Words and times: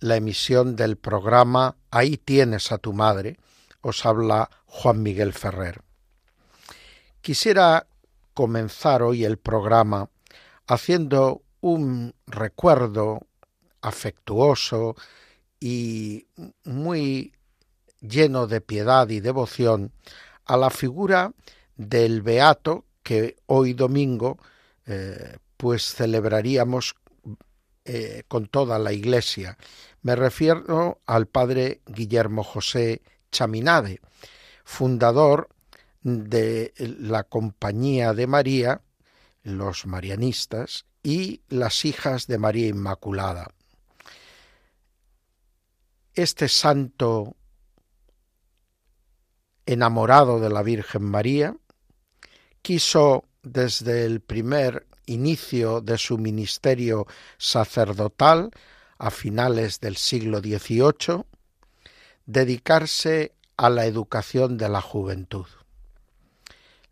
la 0.00 0.16
emisión 0.16 0.76
del 0.76 0.96
programa 0.96 1.76
Ahí 1.90 2.16
tienes 2.16 2.72
a 2.72 2.78
tu 2.78 2.92
madre. 2.92 3.38
Os 3.80 4.04
habla 4.04 4.50
Juan 4.66 5.02
Miguel 5.02 5.32
Ferrer. 5.32 5.82
Quisiera 7.20 7.86
comenzar 8.34 9.02
hoy 9.02 9.24
el 9.24 9.38
programa 9.38 10.10
haciendo 10.66 11.42
un 11.60 12.14
recuerdo 12.26 13.20
afectuoso 13.80 14.96
y 15.60 16.26
muy 16.64 17.32
lleno 18.00 18.46
de 18.46 18.60
piedad 18.60 19.08
y 19.08 19.20
devoción 19.20 19.92
a 20.44 20.56
la 20.56 20.70
figura 20.70 21.32
del 21.76 22.22
beato 22.22 22.84
que 23.02 23.36
hoy 23.46 23.72
domingo 23.72 24.38
eh, 24.86 25.38
pues 25.56 25.94
celebraríamos 25.94 26.94
eh, 27.84 28.24
con 28.28 28.46
toda 28.46 28.78
la 28.78 28.92
Iglesia. 28.92 29.58
Me 30.02 30.16
refiero 30.16 31.00
al 31.06 31.26
padre 31.26 31.80
Guillermo 31.86 32.42
José 32.42 33.02
Chaminade, 33.30 34.00
fundador 34.64 35.48
de 36.02 36.72
la 36.78 37.24
Compañía 37.24 38.12
de 38.12 38.26
María, 38.26 38.82
los 39.42 39.86
marianistas, 39.86 40.86
y 41.02 41.42
las 41.48 41.84
hijas 41.84 42.26
de 42.26 42.38
María 42.38 42.68
Inmaculada. 42.68 43.48
Este 46.14 46.48
santo 46.48 47.36
enamorado 49.66 50.40
de 50.40 50.50
la 50.50 50.62
Virgen 50.62 51.02
María, 51.02 51.56
quiso 52.62 53.24
desde 53.42 54.04
el 54.04 54.20
primer 54.20 54.86
inicio 55.06 55.80
de 55.80 55.98
su 55.98 56.18
ministerio 56.18 57.06
sacerdotal 57.38 58.50
a 58.98 59.10
finales 59.10 59.80
del 59.80 59.96
siglo 59.96 60.40
XVIII, 60.40 61.24
dedicarse 62.26 63.34
a 63.56 63.70
la 63.70 63.86
educación 63.86 64.56
de 64.56 64.68
la 64.68 64.80
juventud. 64.80 65.46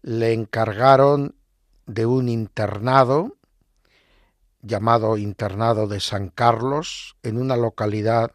Le 0.03 0.33
encargaron 0.33 1.35
de 1.87 2.07
un 2.07 2.29
internado 2.29 3.37
llamado 4.63 5.19
Internado 5.19 5.89
de 5.89 6.01
San 6.01 6.29
Carlos, 6.29 7.17
en 7.23 7.37
una 7.37 7.57
localidad 7.57 8.33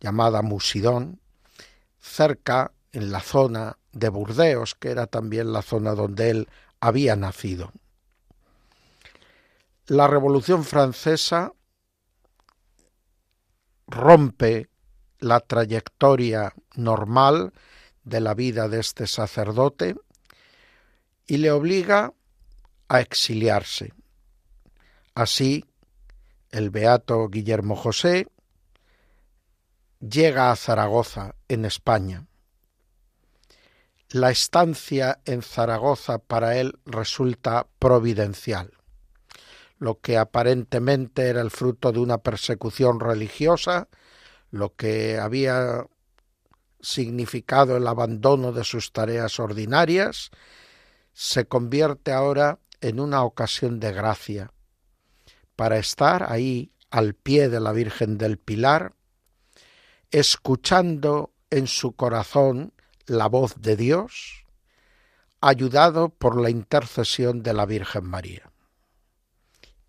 llamada 0.00 0.42
Musidón, 0.42 1.20
cerca 2.00 2.72
en 2.92 3.12
la 3.12 3.20
zona 3.20 3.78
de 3.92 4.08
Burdeos, 4.08 4.74
que 4.74 4.90
era 4.90 5.06
también 5.06 5.52
la 5.52 5.62
zona 5.62 5.94
donde 5.94 6.30
él 6.30 6.48
había 6.80 7.14
nacido. 7.14 7.72
La 9.90 10.06
Revolución 10.06 10.62
Francesa 10.62 11.52
rompe 13.88 14.70
la 15.18 15.40
trayectoria 15.40 16.54
normal 16.76 17.52
de 18.04 18.20
la 18.20 18.34
vida 18.34 18.68
de 18.68 18.78
este 18.78 19.08
sacerdote 19.08 19.96
y 21.26 21.38
le 21.38 21.50
obliga 21.50 22.14
a 22.86 23.00
exiliarse. 23.00 23.92
Así, 25.16 25.64
el 26.50 26.70
beato 26.70 27.28
Guillermo 27.28 27.74
José 27.74 28.28
llega 29.98 30.52
a 30.52 30.56
Zaragoza, 30.56 31.34
en 31.48 31.64
España. 31.64 32.28
La 34.10 34.30
estancia 34.30 35.20
en 35.24 35.42
Zaragoza 35.42 36.20
para 36.20 36.58
él 36.58 36.78
resulta 36.84 37.66
providencial 37.80 38.79
lo 39.80 39.98
que 39.98 40.18
aparentemente 40.18 41.28
era 41.28 41.40
el 41.40 41.50
fruto 41.50 41.90
de 41.90 41.98
una 42.00 42.18
persecución 42.18 43.00
religiosa, 43.00 43.88
lo 44.50 44.76
que 44.76 45.18
había 45.18 45.86
significado 46.80 47.78
el 47.78 47.86
abandono 47.86 48.52
de 48.52 48.62
sus 48.62 48.92
tareas 48.92 49.40
ordinarias, 49.40 50.30
se 51.14 51.46
convierte 51.46 52.12
ahora 52.12 52.58
en 52.82 53.00
una 53.00 53.24
ocasión 53.24 53.80
de 53.80 53.92
gracia. 53.92 54.52
Para 55.56 55.78
estar 55.78 56.30
ahí 56.30 56.72
al 56.90 57.14
pie 57.14 57.48
de 57.48 57.60
la 57.60 57.72
Virgen 57.72 58.18
del 58.18 58.36
Pilar, 58.38 58.92
escuchando 60.10 61.32
en 61.48 61.66
su 61.66 61.92
corazón 61.92 62.74
la 63.06 63.28
voz 63.28 63.54
de 63.62 63.76
Dios, 63.76 64.44
ayudado 65.40 66.10
por 66.10 66.38
la 66.38 66.50
intercesión 66.50 67.42
de 67.42 67.54
la 67.54 67.64
Virgen 67.64 68.04
María 68.04 68.49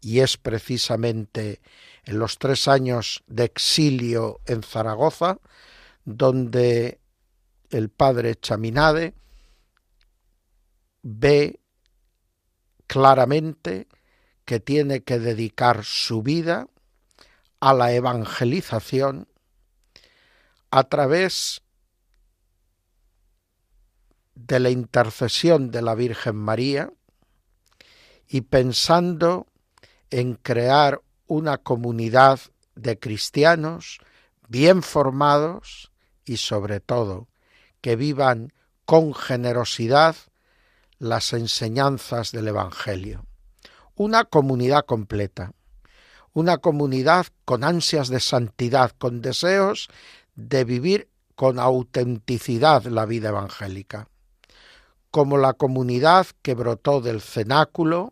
y 0.02 0.20
es 0.20 0.38
precisamente 0.38 1.62
en 2.04 2.20
los 2.20 2.40
tres 2.40 2.68
años 2.68 3.24
de 3.28 3.44
exilio 3.46 4.42
en 4.48 4.64
Zaragoza 4.64 5.40
donde 6.04 7.00
el 7.70 7.90
padre 7.90 8.36
Chaminade 8.36 9.14
ve 11.04 11.60
claramente 12.88 13.88
que 14.46 14.60
tiene 14.60 15.04
que 15.04 15.20
dedicar 15.20 15.86
su 15.86 16.24
vida 16.24 16.68
a 17.60 17.74
la 17.74 17.94
evangelización 17.94 19.28
a 20.72 20.84
través 20.86 21.62
de 24.36 24.60
la 24.60 24.72
intercesión 24.72 25.70
de 25.70 25.82
la 25.82 25.96
Virgen 25.96 26.36
María 26.36 26.92
y 28.28 28.42
pensando 28.42 29.51
en 30.12 30.36
crear 30.36 31.02
una 31.28 31.58
comunidad 31.58 32.40
de 32.76 33.00
cristianos 33.00 34.00
bien 34.48 34.84
formados 34.84 35.92
y 36.26 36.38
sobre 36.38 36.80
todo 36.80 37.28
que 37.80 37.96
vivan 37.96 38.54
con 38.86 39.14
generosidad 39.14 40.16
las 41.00 41.34
enseñanzas 41.34 42.32
del 42.32 42.50
Evangelio. 42.50 43.26
Una 43.96 44.26
comunidad 44.26 44.86
completa, 44.86 45.54
una 46.34 46.58
comunidad 46.58 47.28
con 47.46 47.64
ansias 47.64 48.10
de 48.10 48.20
santidad, 48.20 48.92
con 48.98 49.22
deseos 49.22 49.90
de 50.36 50.64
vivir 50.64 51.10
con 51.36 51.60
autenticidad 51.60 52.84
la 52.86 53.06
vida 53.06 53.30
evangélica, 53.30 54.08
como 55.10 55.38
la 55.38 55.54
comunidad 55.54 56.28
que 56.42 56.54
brotó 56.54 57.02
del 57.02 57.22
cenáculo 57.22 58.12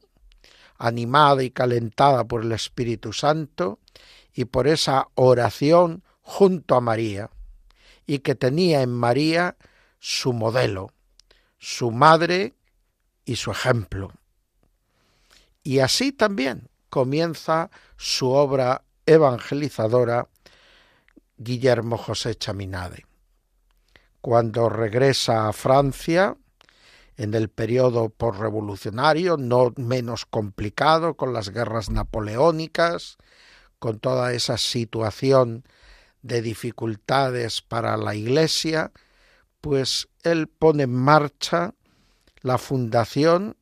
animada 0.79 1.43
y 1.43 1.51
calentada 1.51 2.23
por 2.23 2.43
el 2.43 2.53
Espíritu 2.53 3.13
Santo 3.13 3.79
y 4.33 4.45
por 4.45 4.67
esa 4.67 5.09
oración 5.15 6.03
junto 6.21 6.75
a 6.75 6.81
María, 6.81 7.29
y 8.07 8.19
que 8.19 8.33
tenía 8.35 8.81
en 8.81 8.91
María 8.91 9.57
su 9.99 10.33
modelo, 10.33 10.91
su 11.59 11.91
madre 11.91 12.55
y 13.25 13.35
su 13.35 13.51
ejemplo. 13.51 14.11
Y 15.63 15.79
así 15.79 16.11
también 16.11 16.69
comienza 16.89 17.69
su 17.97 18.29
obra 18.29 18.83
evangelizadora 19.05 20.27
Guillermo 21.37 21.97
José 21.97 22.35
Chaminade. 22.35 23.05
Cuando 24.21 24.69
regresa 24.69 25.47
a 25.47 25.53
Francia, 25.53 26.35
en 27.19 27.33
el 27.33 27.49
periodo 27.49 28.07
postrevolucionario, 28.07 29.35
no 29.35 29.73
menos 29.75 30.25
complicado, 30.25 31.15
con 31.15 31.33
las 31.33 31.49
guerras 31.49 31.89
napoleónicas, 31.89 33.17
con 33.77 33.99
toda 33.99 34.31
esa 34.31 34.57
situación 34.57 35.65
de 36.21 36.41
dificultades 36.41 37.61
para 37.61 37.97
la 37.97 38.15
Iglesia, 38.15 38.93
pues 39.59 40.07
él 40.23 40.47
pone 40.47 40.83
en 40.83 40.95
marcha 40.95 41.73
la 42.41 42.57
fundación 42.57 43.57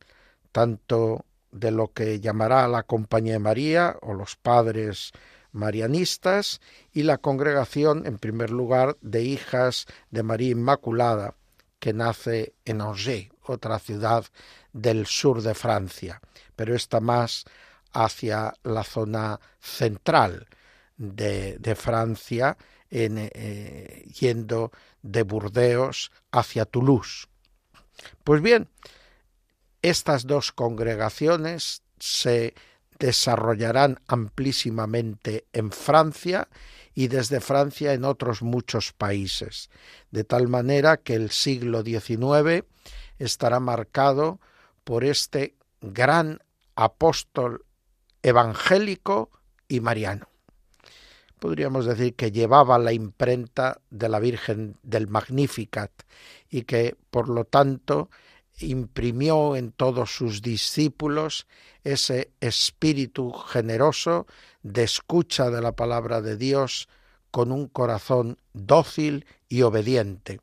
tanto 0.52 1.26
de 1.52 1.72
lo 1.72 1.92
que 1.92 2.20
llamará 2.20 2.68
la 2.68 2.84
Compañía 2.84 3.34
de 3.34 3.40
María 3.40 3.98
o 4.04 4.14
los 4.14 4.36
padres 4.36 5.14
marianistas 5.52 6.62
y 6.94 7.02
la 7.02 7.18
congregación, 7.18 8.06
en 8.06 8.20
primer 8.20 8.52
lugar, 8.52 8.98
de 9.02 9.24
hijas 9.24 9.88
de 10.12 10.22
María 10.22 10.52
Inmaculada, 10.52 11.34
que 11.80 11.94
nace 11.94 12.54
en 12.66 12.82
Angers, 12.82 13.30
otra 13.50 13.80
ciudad 13.80 14.26
del 14.74 15.06
sur 15.06 15.42
de 15.42 15.54
Francia, 15.54 16.22
pero 16.56 16.76
está 16.76 17.00
más 17.00 17.46
hacia 17.94 18.54
la 18.64 18.84
zona 18.84 19.40
central 19.60 20.48
de, 20.98 21.76
Francia 21.76 22.58
eh, 22.90 24.06
yendo 24.20 24.72
de 25.02 25.24
Burdeos 25.24 26.12
hacia 26.32 26.66
Toulouse. 26.66 27.28
Pues 28.24 28.42
bien, 28.42 28.70
estas 29.82 30.28
dos 30.28 30.52
congregaciones 30.52 31.84
se 32.00 32.54
desarrollarán 33.00 34.00
amplísimamente 34.08 35.46
en 35.54 35.72
Francia 35.72 36.48
y 36.94 37.10
desde 37.10 37.42
Francia 37.42 37.94
en 37.94 38.06
otros 38.06 38.42
muchos 38.42 38.92
países, 38.92 39.70
de 40.10 40.24
tal 40.24 40.48
manera 40.48 40.98
que 40.98 41.14
el 41.14 41.30
siglo 41.30 41.84
XIX 41.84 42.66
estará 43.20 43.60
marcado 43.60 44.40
por 44.84 45.04
este 45.04 45.56
gran 45.82 46.40
apóstol 46.76 47.66
evangélico 48.22 49.30
y 49.68 49.80
mariano. 49.80 50.28
Podríamos 51.40 51.86
decir 51.86 52.16
que 52.16 52.32
llevaba 52.32 52.80
la 52.80 52.94
imprenta 52.94 53.80
de 53.90 54.10
la 54.10 54.20
Virgen 54.20 54.78
del 54.82 55.08
Magnificat 55.08 55.92
y 56.50 56.64
que, 56.64 56.96
por 57.12 57.30
lo 57.30 57.46
tanto, 57.46 58.10
imprimió 58.60 59.56
en 59.56 59.72
todos 59.72 60.16
sus 60.16 60.42
discípulos 60.42 61.48
ese 61.84 62.32
espíritu 62.40 63.32
generoso 63.32 64.26
de 64.64 64.84
escucha 64.84 65.52
de 65.52 65.62
la 65.62 65.74
palabra 65.74 66.22
de 66.22 66.38
Dios 66.38 66.90
con 67.30 67.52
un 67.52 67.68
corazón 67.68 68.40
dócil 68.54 69.26
y 69.48 69.62
obediente, 69.62 70.42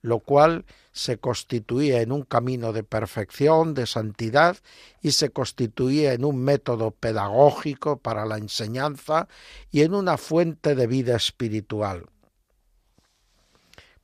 lo 0.00 0.20
cual 0.20 0.64
se 0.96 1.18
constituía 1.18 2.00
en 2.00 2.10
un 2.10 2.22
camino 2.22 2.72
de 2.72 2.82
perfección, 2.82 3.74
de 3.74 3.86
santidad, 3.86 4.56
y 5.02 5.12
se 5.12 5.28
constituía 5.28 6.14
en 6.14 6.24
un 6.24 6.42
método 6.42 6.90
pedagógico 6.90 7.98
para 7.98 8.24
la 8.24 8.38
enseñanza 8.38 9.28
y 9.70 9.82
en 9.82 9.92
una 9.92 10.16
fuente 10.16 10.74
de 10.74 10.86
vida 10.86 11.14
espiritual. 11.14 12.06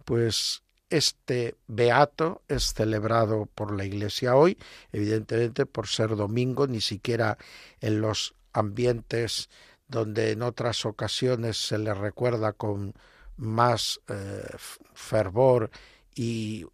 Pues 0.05 0.63
este 0.91 1.57
beato 1.67 2.43
es 2.47 2.75
celebrado 2.75 3.47
por 3.47 3.75
la 3.75 3.87
Iglesia 3.87 4.37
hoy, 4.37 4.59
evidentemente 4.93 5.65
por 5.65 5.87
ser 5.87 6.15
domingo, 6.15 6.67
ni 6.67 6.83
siquiera 6.83 7.39
en 7.81 8.03
los 8.03 8.35
ambientes 8.53 9.49
donde 9.89 10.33
en 10.33 10.43
otras 10.43 10.85
ocasiones 10.85 11.57
se 11.57 11.79
le 11.79 11.95
recuerda 11.95 12.53
con 12.53 12.93
más 13.39 13.99
eh, 14.09 14.45
fervor 14.93 15.71
y 16.15 16.67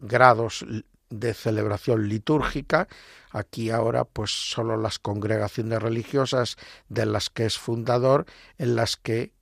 grados 0.00 0.64
de 1.10 1.34
celebración 1.34 2.08
litúrgica. 2.08 2.88
Aquí 3.30 3.70
ahora 3.70 4.04
pues 4.04 4.30
solo 4.30 4.76
las 4.76 4.98
congregaciones 4.98 5.82
religiosas 5.82 6.56
de 6.88 7.06
las 7.06 7.30
que 7.30 7.46
es 7.46 7.58
fundador, 7.58 8.26
en 8.58 8.76
las 8.76 8.96
que 8.96 9.32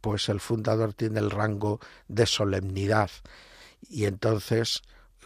pues 0.00 0.28
el 0.28 0.40
fundador 0.40 0.94
tiene 0.94 1.20
el 1.20 1.30
rango 1.30 1.80
de 2.06 2.26
solemnidad 2.26 3.10
y 3.88 4.04
entonces 4.04 4.82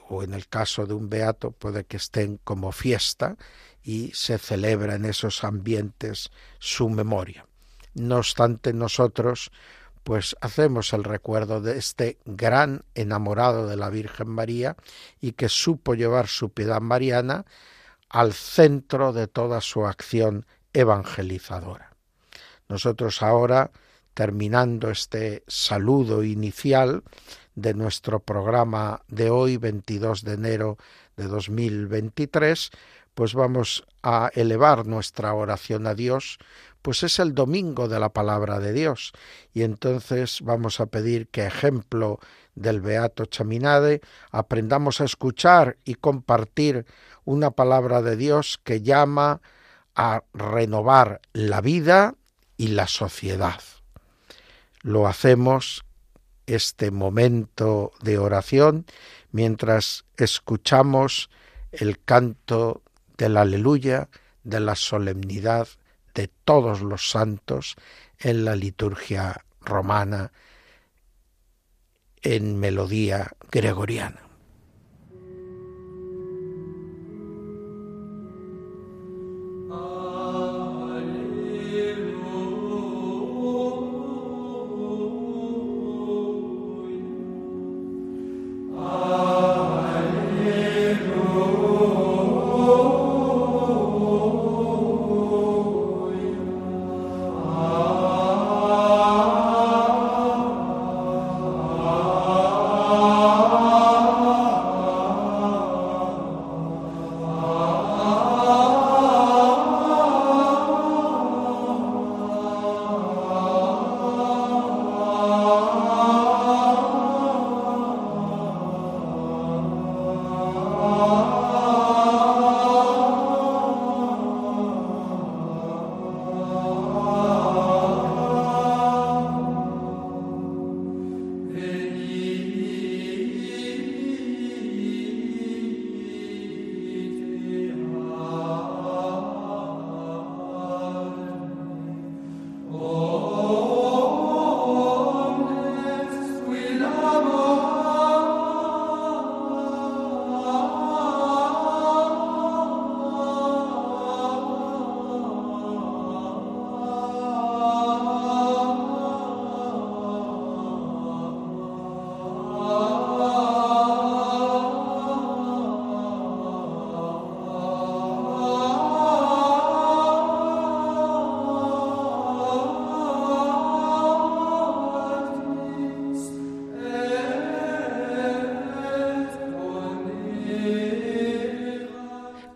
o 0.09 0.23
en 0.23 0.35
el 0.35 0.49
caso 0.49 0.87
de 0.87 0.95
un 0.95 1.09
beato 1.09 1.53
puede 1.53 1.85
que 1.85 1.97
estén 1.97 2.39
como 2.45 2.73
fiesta 2.73 3.37
y 3.83 4.11
se 4.15 4.39
celebra 4.39 4.97
en 4.97 5.05
esos 5.05 5.45
ambientes 5.45 6.31
su 6.59 6.91
memoria. 6.91 7.47
No 7.95 8.19
obstante 8.19 8.73
nosotros 8.73 9.51
pues 10.05 10.37
hacemos 10.41 10.93
el 10.93 11.05
recuerdo 11.05 11.61
de 11.61 11.79
este 11.79 12.19
gran 12.25 12.83
enamorado 12.95 13.67
de 13.67 13.77
la 13.77 13.91
Virgen 13.91 14.29
María 14.29 14.77
y 15.21 15.33
que 15.33 15.49
supo 15.49 15.95
llevar 15.95 16.27
su 16.27 16.51
piedad 16.51 16.81
mariana 16.81 17.45
al 18.09 18.33
centro 18.33 19.13
de 19.13 19.29
toda 19.29 19.61
su 19.61 19.87
acción 19.87 20.47
evangelizadora. 20.73 21.93
Nosotros 22.69 23.23
ahora, 23.23 23.71
terminando 24.15 24.91
este 24.91 25.45
saludo 25.47 26.23
inicial 26.23 27.03
de 27.55 27.75
nuestro 27.75 28.21
programa 28.21 29.03
de 29.09 29.31
hoy, 29.31 29.57
22 29.57 30.25
de 30.25 30.35
enero 30.35 30.79
de 31.17 31.25
2023, 31.25 32.71
pues 33.15 33.35
vamos 33.35 33.85
a 34.03 34.31
elevar 34.35 34.87
nuestra 34.87 35.35
oración 35.35 35.87
a 35.87 35.95
Dios 35.95 36.39
pues 36.83 37.05
es 37.05 37.21
el 37.21 37.35
domingo 37.35 37.89
de 37.89 38.01
la 38.01 38.11
palabra 38.11 38.59
de 38.59 38.73
Dios. 38.73 39.13
Y 39.55 39.63
entonces 39.63 40.41
vamos 40.43 40.81
a 40.81 40.87
pedir 40.87 41.29
que, 41.29 41.47
ejemplo 41.47 42.19
del 42.57 42.81
Beato 42.81 43.25
Chaminade, 43.25 44.03
aprendamos 44.33 45.01
a 45.01 45.05
escuchar 45.05 45.79
y 45.85 45.95
compartir 45.95 46.85
una 47.25 47.53
palabra 47.53 48.03
de 48.03 48.17
Dios 48.17 48.61
que 48.63 48.83
llama 48.83 49.41
a 49.95 50.25
renovar 50.35 51.21
la 51.33 51.61
vida 51.61 52.17
y 52.57 52.69
la 52.69 52.89
sociedad. 52.89 53.61
Lo 54.83 55.07
hacemos 55.07 55.85
este 56.47 56.91
momento 56.91 57.93
de 58.03 58.19
oración 58.19 58.85
mientras 59.31 60.05
escuchamos 60.17 61.31
el 61.71 62.03
canto 62.03 62.83
del 63.23 63.37
aleluya, 63.37 64.09
de 64.43 64.59
la 64.59 64.75
solemnidad 64.75 65.69
de 66.13 66.29
todos 66.45 66.83
los 66.83 67.09
santos 67.09 67.77
en 68.19 68.45
la 68.45 68.57
liturgia 68.57 69.45
romana 69.61 70.33
en 72.21 72.59
melodía 72.59 73.31
gregoriana. 73.53 74.32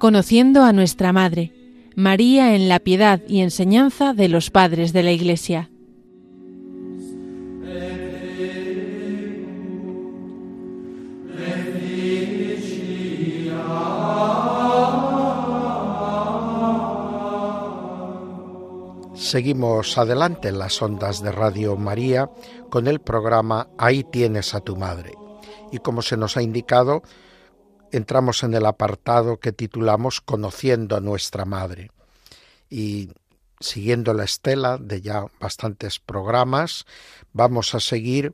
Conociendo 0.07 0.63
a 0.63 0.73
nuestra 0.73 1.13
Madre, 1.13 1.53
María 1.97 2.55
en 2.55 2.69
la 2.69 2.79
piedad 2.79 3.23
y 3.27 3.41
enseñanza 3.41 4.15
de 4.15 4.29
los 4.29 4.51
padres 4.53 4.93
de 4.93 5.03
la 5.03 5.11
Iglesia. 5.11 5.69
Seguimos 19.17 19.99
adelante 19.99 20.47
en 20.47 20.61
las 20.61 20.81
ondas 20.81 21.21
de 21.21 21.33
Radio 21.33 21.77
María 21.77 22.31
con 22.71 22.87
el 22.87 23.01
programa 23.01 23.71
Ahí 23.77 24.05
tienes 24.05 24.55
a 24.55 24.61
tu 24.61 24.77
madre. 24.77 25.15
Y 25.73 25.79
como 25.79 26.01
se 26.01 26.17
nos 26.17 26.37
ha 26.37 26.43
indicado, 26.43 27.03
entramos 27.99 28.43
en 28.43 28.55
el 28.55 28.67
apartado 28.67 29.39
que 29.39 29.53
titulamos 29.53 30.21
Conociendo 30.21 30.97
a 30.97 31.01
nuestra 31.01 31.45
madre. 31.45 31.91
Y 32.69 33.11
siguiendo 33.61 34.13
la 34.15 34.25
estela 34.25 34.79
de 34.79 35.01
ya 35.01 35.27
bastantes 35.41 35.99
programas, 35.99 36.85
vamos 37.33 37.75
a 37.75 37.81
seguir 37.81 38.33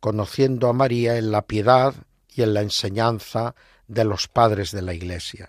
conociendo 0.00 0.68
a 0.68 0.72
María 0.72 1.16
en 1.16 1.30
la 1.30 1.42
piedad 1.42 1.94
y 2.28 2.42
en 2.42 2.54
la 2.54 2.62
enseñanza 2.62 3.54
de 3.86 4.04
los 4.04 4.28
padres 4.28 4.70
de 4.70 4.82
la 4.82 4.94
Iglesia. 4.94 5.48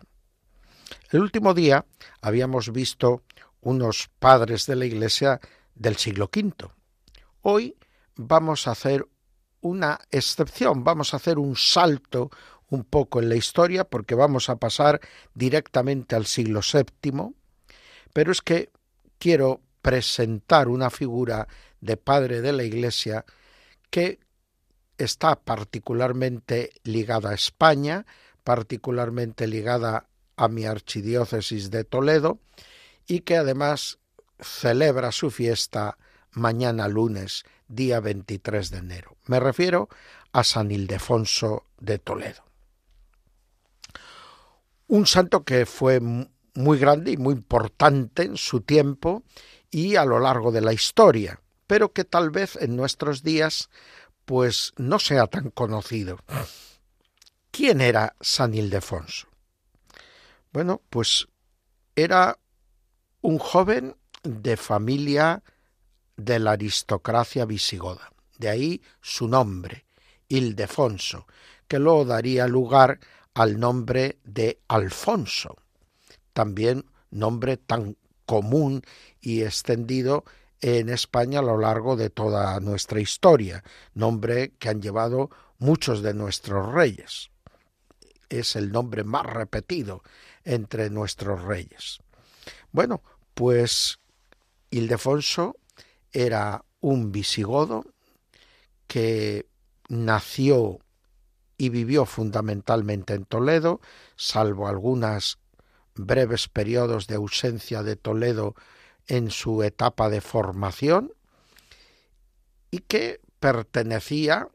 El 1.12 1.22
último 1.22 1.54
día 1.54 1.86
habíamos 2.22 2.72
visto 2.72 3.24
unos 3.62 4.10
padres 4.20 4.66
de 4.66 4.76
la 4.76 4.86
Iglesia 4.86 5.40
del 5.74 5.98
siglo 5.98 6.30
V. 6.34 6.70
Hoy 7.42 7.76
vamos 8.16 8.68
a 8.68 8.72
hacer 8.72 9.06
una 9.62 10.00
excepción, 10.12 10.84
vamos 10.84 11.14
a 11.14 11.18
hacer 11.18 11.40
un 11.40 11.56
salto 11.56 12.30
un 12.70 12.84
poco 12.84 13.20
en 13.20 13.30
la 13.30 13.36
historia 13.36 13.84
porque 13.84 14.16
vamos 14.16 14.50
a 14.50 14.58
pasar 14.58 15.02
directamente 15.34 16.16
al 16.16 16.26
siglo 16.26 16.62
VII, 16.62 17.34
pero 18.14 18.32
es 18.32 18.42
que 18.42 18.70
quiero 19.20 19.62
presentar 19.82 20.68
una 20.68 20.90
figura 20.90 21.48
de 21.82 21.98
padre 21.98 22.42
de 22.42 22.54
la 22.54 22.64
Iglesia 22.64 23.26
que 23.90 24.20
está 24.98 25.36
particularmente 25.36 26.72
ligada 26.84 27.32
a 27.32 27.36
España, 27.36 28.06
particularmente 28.44 29.48
ligada 29.48 30.08
a 30.38 30.48
mi 30.48 30.66
archidiócesis 30.66 31.72
de 31.72 31.84
Toledo, 31.84 32.40
y 33.08 33.22
que 33.22 33.38
además 33.38 34.00
celebra 34.40 35.12
su 35.12 35.30
fiesta 35.30 35.98
mañana 36.32 36.88
lunes, 36.88 37.46
día 37.68 38.00
23 38.00 38.70
de 38.72 38.78
enero. 38.78 39.16
Me 39.28 39.40
refiero 39.40 39.90
a 40.34 40.44
San 40.44 40.72
Ildefonso 40.72 41.66
de 41.80 42.00
Toledo. 42.00 42.45
Un 44.88 45.06
santo 45.06 45.44
que 45.44 45.66
fue 45.66 46.00
muy 46.00 46.78
grande 46.78 47.12
y 47.12 47.18
muy 47.18 47.34
importante 47.34 48.24
en 48.24 48.38
su 48.38 48.62
tiempo 48.62 49.24
y 49.72 49.96
a 49.96 50.06
lo 50.06 50.20
largo 50.20 50.52
de 50.52 50.62
la 50.62 50.74
historia, 50.74 51.42
pero 51.68 51.92
que 51.92 52.04
tal 52.04 52.30
vez 52.30 52.56
en 52.56 52.76
nuestros 52.76 53.24
días 53.24 53.70
pues 54.26 54.74
no 54.78 55.00
sea 55.00 55.28
tan 55.28 55.52
conocido. 55.52 56.18
¿Quién 57.52 57.82
era 57.82 58.16
San 58.20 58.54
Ildefonso? 58.54 59.28
Bueno, 60.52 60.82
pues 60.90 61.28
era 61.96 62.38
un 63.22 63.40
joven 63.40 63.96
de 64.24 64.58
familia 64.58 65.44
de 66.18 66.40
la 66.40 66.52
aristocracia 66.52 67.46
visigoda. 67.46 68.12
De 68.38 68.50
ahí 68.50 68.82
su 69.02 69.28
nombre, 69.28 69.86
Ildefonso, 70.28 71.28
que 71.68 71.80
luego 71.80 72.06
daría 72.06 72.48
lugar 72.48 73.00
al 73.36 73.60
nombre 73.60 74.18
de 74.24 74.60
Alfonso, 74.70 75.58
también 76.34 76.86
nombre 77.12 77.58
tan 77.58 77.98
común 78.26 78.82
y 79.22 79.44
extendido 79.44 80.24
en 80.62 80.90
España 80.90 81.40
a 81.40 81.44
lo 81.44 81.58
largo 81.58 81.96
de 81.96 82.10
toda 82.10 82.60
nuestra 82.62 83.00
historia, 83.00 83.64
nombre 83.94 84.54
que 84.58 84.70
han 84.70 84.82
llevado 84.82 85.30
muchos 85.60 86.02
de 86.02 86.14
nuestros 86.14 86.74
reyes. 86.74 87.30
Es 88.30 88.56
el 88.56 88.72
nombre 88.72 89.04
más 89.04 89.26
repetido 89.26 90.02
entre 90.44 90.90
nuestros 90.90 91.44
reyes. 91.44 92.00
Bueno, 92.72 93.04
pues 93.34 94.00
Ildefonso 94.70 95.58
era 96.12 96.64
un 96.80 97.12
visigodo 97.12 97.86
que 98.88 99.46
nació 99.90 100.80
y 101.58 101.70
vivió 101.70 102.06
fundamentalmente 102.06 103.14
en 103.14 103.26
Toledo, 103.26 103.80
salvo 104.16 104.68
algunas 104.68 105.38
breves 105.96 106.48
periodos 106.50 107.08
de 107.08 107.16
ausencia 107.16 107.84
de 107.84 107.96
Toledo 107.96 108.56
en 109.08 109.32
su 109.32 109.64
etapa 109.64 110.10
de 110.10 110.22
formación, 110.22 111.14
y 112.72 112.80
que 112.80 113.22
pertenecía 113.40 114.50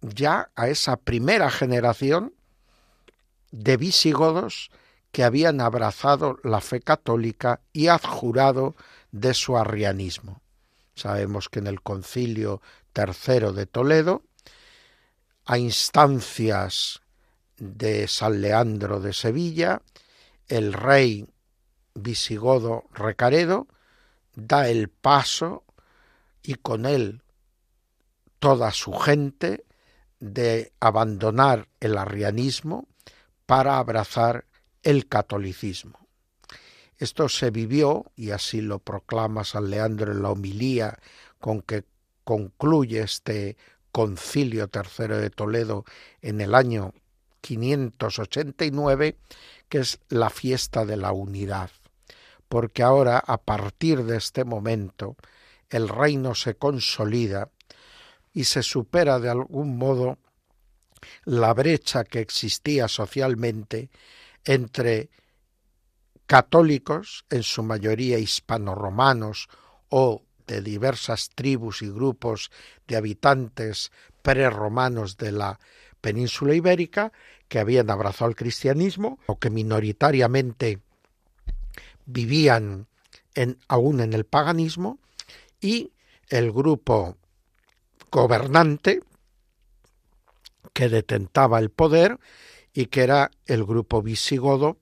ya 0.00 0.50
a 0.54 0.68
esa 0.68 0.96
primera 0.96 1.50
generación 1.50 2.34
de 3.50 3.76
visigodos 3.76 4.70
que 5.10 5.24
habían 5.24 5.60
abrazado 5.60 6.38
la 6.42 6.60
fe 6.60 6.80
católica 6.80 7.60
y 7.72 7.86
adjurado 7.86 8.74
de 9.12 9.32
su 9.32 9.56
arrianismo. 9.56 10.42
Sabemos 10.94 11.48
que 11.48 11.60
en 11.60 11.68
el 11.68 11.80
concilio 11.80 12.60
tercero 12.92 13.52
de 13.52 13.66
Toledo, 13.66 14.22
a 15.44 15.58
instancias 15.58 17.02
de 17.58 18.08
San 18.08 18.40
Leandro 18.40 19.00
de 19.00 19.12
Sevilla, 19.12 19.82
el 20.48 20.72
rey 20.72 21.26
visigodo 21.94 22.84
Recaredo 22.92 23.68
da 24.34 24.68
el 24.68 24.88
paso 24.88 25.64
y 26.42 26.54
con 26.54 26.86
él 26.86 27.22
toda 28.38 28.72
su 28.72 28.92
gente 28.92 29.64
de 30.20 30.72
abandonar 30.80 31.68
el 31.80 31.96
arrianismo 31.96 32.88
para 33.46 33.78
abrazar 33.78 34.46
el 34.82 35.08
catolicismo. 35.08 35.98
Esto 36.98 37.28
se 37.28 37.50
vivió, 37.50 38.12
y 38.16 38.30
así 38.30 38.60
lo 38.60 38.78
proclama 38.78 39.44
San 39.44 39.70
Leandro 39.70 40.12
en 40.12 40.22
la 40.22 40.30
homilía 40.30 40.98
con 41.38 41.60
que 41.62 41.84
concluye 42.22 43.02
este 43.02 43.56
concilio 43.94 44.66
tercero 44.66 45.18
de 45.18 45.30
Toledo 45.30 45.84
en 46.20 46.40
el 46.40 46.56
año 46.56 46.94
589, 47.42 49.16
que 49.68 49.78
es 49.78 50.00
la 50.08 50.30
fiesta 50.30 50.84
de 50.84 50.96
la 50.96 51.12
unidad. 51.12 51.70
Porque 52.48 52.82
ahora, 52.82 53.22
a 53.24 53.38
partir 53.38 54.02
de 54.02 54.16
este 54.16 54.44
momento, 54.44 55.14
el 55.70 55.88
reino 55.88 56.34
se 56.34 56.56
consolida 56.56 57.50
y 58.32 58.44
se 58.44 58.64
supera 58.64 59.20
de 59.20 59.30
algún 59.30 59.78
modo 59.78 60.18
la 61.24 61.54
brecha 61.54 62.02
que 62.02 62.18
existía 62.18 62.88
socialmente 62.88 63.90
entre 64.44 65.08
católicos, 66.26 67.26
en 67.30 67.44
su 67.44 67.62
mayoría 67.62 68.18
hispano-romanos 68.18 69.48
o 69.88 70.24
de 70.46 70.60
diversas 70.60 71.30
tribus 71.34 71.82
y 71.82 71.88
grupos 71.88 72.50
de 72.86 72.96
habitantes 72.96 73.92
prerromanos 74.22 75.16
de 75.16 75.32
la 75.32 75.60
península 76.00 76.54
ibérica 76.54 77.12
que 77.48 77.58
habían 77.58 77.90
abrazado 77.90 78.30
el 78.30 78.36
cristianismo 78.36 79.18
o 79.26 79.38
que 79.38 79.50
minoritariamente 79.50 80.80
vivían 82.06 82.86
aún 83.68 84.00
en 84.00 84.12
el 84.12 84.24
paganismo 84.24 84.98
y 85.60 85.92
el 86.28 86.52
grupo 86.52 87.16
gobernante 88.10 89.00
que 90.72 90.88
detentaba 90.88 91.58
el 91.58 91.70
poder 91.70 92.18
y 92.72 92.86
que 92.86 93.02
era 93.02 93.30
el 93.46 93.64
grupo 93.64 94.02
visigodo 94.02 94.78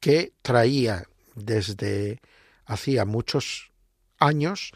que 0.00 0.32
traía 0.42 1.04
desde 1.34 2.20
hacía 2.64 3.04
muchos 3.04 3.70
años 4.18 4.72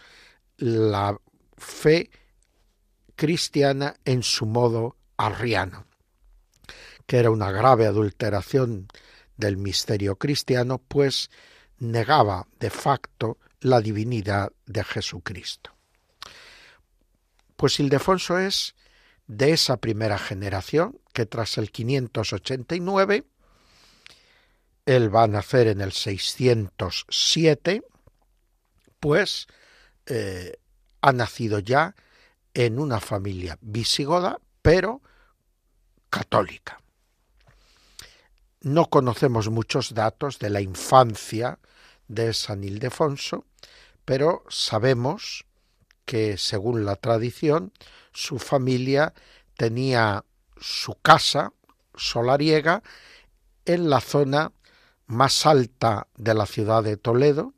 la 0.56 1.18
fe 1.56 2.10
cristiana 3.16 3.96
en 4.04 4.22
su 4.22 4.46
modo 4.46 4.96
arriano, 5.16 5.86
que 7.06 7.18
era 7.18 7.30
una 7.30 7.50
grave 7.50 7.86
adulteración 7.86 8.88
del 9.36 9.56
misterio 9.56 10.16
cristiano, 10.16 10.78
pues 10.78 11.30
negaba 11.78 12.46
de 12.58 12.70
facto 12.70 13.38
la 13.60 13.80
divinidad 13.80 14.52
de 14.66 14.84
Jesucristo. 14.84 15.72
Pues 17.56 17.78
Ildefonso 17.80 18.38
es 18.38 18.74
de 19.26 19.52
esa 19.52 19.76
primera 19.76 20.18
generación 20.18 20.98
que 21.12 21.26
tras 21.26 21.58
el 21.58 21.70
589, 21.70 23.24
él 24.86 25.14
va 25.14 25.24
a 25.24 25.28
nacer 25.28 25.68
en 25.68 25.80
el 25.80 25.92
607, 25.92 27.82
pues 29.00 29.48
ha 31.00 31.12
nacido 31.12 31.58
ya 31.58 31.94
en 32.54 32.78
una 32.78 33.00
familia 33.00 33.58
visigoda, 33.60 34.38
pero 34.62 35.00
católica. 36.10 36.80
No 38.60 38.90
conocemos 38.90 39.48
muchos 39.48 39.94
datos 39.94 40.38
de 40.38 40.50
la 40.50 40.60
infancia 40.60 41.58
de 42.08 42.34
San 42.34 42.62
Ildefonso, 42.62 43.46
pero 44.04 44.44
sabemos 44.48 45.46
que, 46.04 46.36
según 46.36 46.84
la 46.84 46.96
tradición, 46.96 47.72
su 48.12 48.38
familia 48.38 49.14
tenía 49.56 50.24
su 50.60 50.96
casa 50.96 51.52
solariega 51.94 52.82
en 53.64 53.88
la 53.88 54.00
zona 54.00 54.52
más 55.06 55.46
alta 55.46 56.08
de 56.16 56.34
la 56.34 56.46
ciudad 56.46 56.82
de 56.82 56.96
Toledo, 56.96 57.54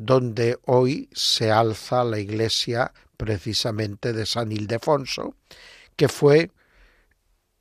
donde 0.00 0.58
hoy 0.64 1.10
se 1.12 1.50
alza 1.50 2.04
la 2.04 2.18
iglesia 2.18 2.94
precisamente 3.18 4.14
de 4.14 4.24
San 4.24 4.50
Ildefonso, 4.50 5.34
que 5.94 6.08
fue 6.08 6.50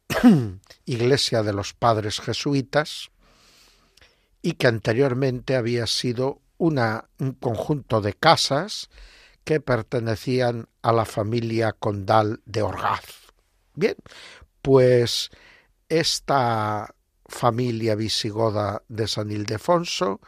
iglesia 0.86 1.44
de 1.44 1.52
los 1.52 1.74
padres 1.74 2.22
jesuitas 2.22 3.10
y 4.42 4.54
que 4.54 4.68
anteriormente 4.68 5.58
había 5.58 5.86
sido 5.86 6.40
un 6.58 6.80
conjunto 7.42 8.00
de 8.00 8.14
casas 8.14 8.90
que 9.44 9.60
pertenecían 9.60 10.70
a 10.82 10.94
la 10.94 11.04
familia 11.04 11.74
condal 11.74 12.42
de 12.46 12.62
Orgaz. 12.62 13.34
Bien, 13.74 13.98
pues 14.62 15.30
esta 15.90 16.96
familia 17.28 17.96
visigoda 17.96 18.82
de 18.88 19.10
San 19.10 19.30
Ildefonso 19.30 20.22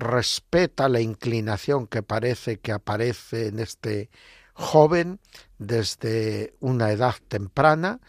respeta 0.00 0.88
la 0.88 1.00
inclinación 1.00 1.86
que 1.86 2.02
parece 2.02 2.58
que 2.58 2.72
aparece 2.72 3.48
en 3.48 3.60
este 3.60 4.10
joven 4.54 5.20
desde 5.58 6.54
una 6.58 6.90
edad 6.90 7.14
temprana 7.28 8.00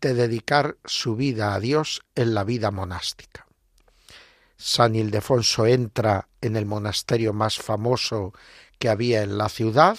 de 0.00 0.14
dedicar 0.14 0.76
su 0.84 1.16
vida 1.16 1.54
a 1.54 1.60
Dios 1.60 2.02
en 2.14 2.34
la 2.34 2.44
vida 2.44 2.70
monástica. 2.70 3.46
San 4.56 4.94
Ildefonso 4.94 5.66
entra 5.66 6.28
en 6.40 6.54
el 6.54 6.66
monasterio 6.66 7.32
más 7.32 7.56
famoso 7.58 8.32
que 8.78 8.88
había 8.88 9.22
en 9.22 9.38
la 9.38 9.48
ciudad. 9.48 9.98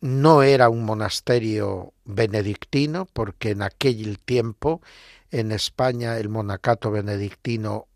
No 0.00 0.42
era 0.42 0.68
un 0.68 0.84
monasterio 0.84 1.94
benedictino, 2.04 3.06
porque 3.12 3.50
en 3.50 3.62
aquel 3.62 4.18
tiempo 4.18 4.82
en 5.30 5.52
España 5.52 6.18
el 6.18 6.28
monacato 6.28 6.90
benedictino 6.90 7.86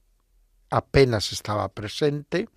apenas 0.77 1.33
estaba 1.33 1.71
presente, 1.71 2.51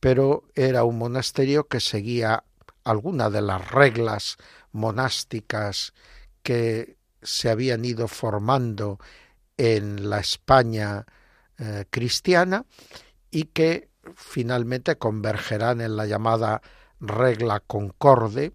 pero 0.00 0.44
era 0.54 0.84
un 0.84 0.96
monasterio 0.96 1.68
que 1.68 1.80
seguía 1.80 2.44
alguna 2.82 3.28
de 3.28 3.42
las 3.42 3.70
reglas 3.70 4.38
monásticas 4.72 5.92
que 6.42 6.96
se 7.20 7.50
habían 7.50 7.84
ido 7.84 8.08
formando 8.08 8.98
en 9.58 10.08
la 10.08 10.18
España 10.18 11.04
eh, 11.58 11.84
cristiana 11.90 12.64
y 13.30 13.44
que 13.44 13.90
finalmente 14.16 14.96
convergerán 14.96 15.82
en 15.82 15.96
la 15.96 16.06
llamada 16.06 16.62
regla 17.00 17.60
concorde, 17.60 18.54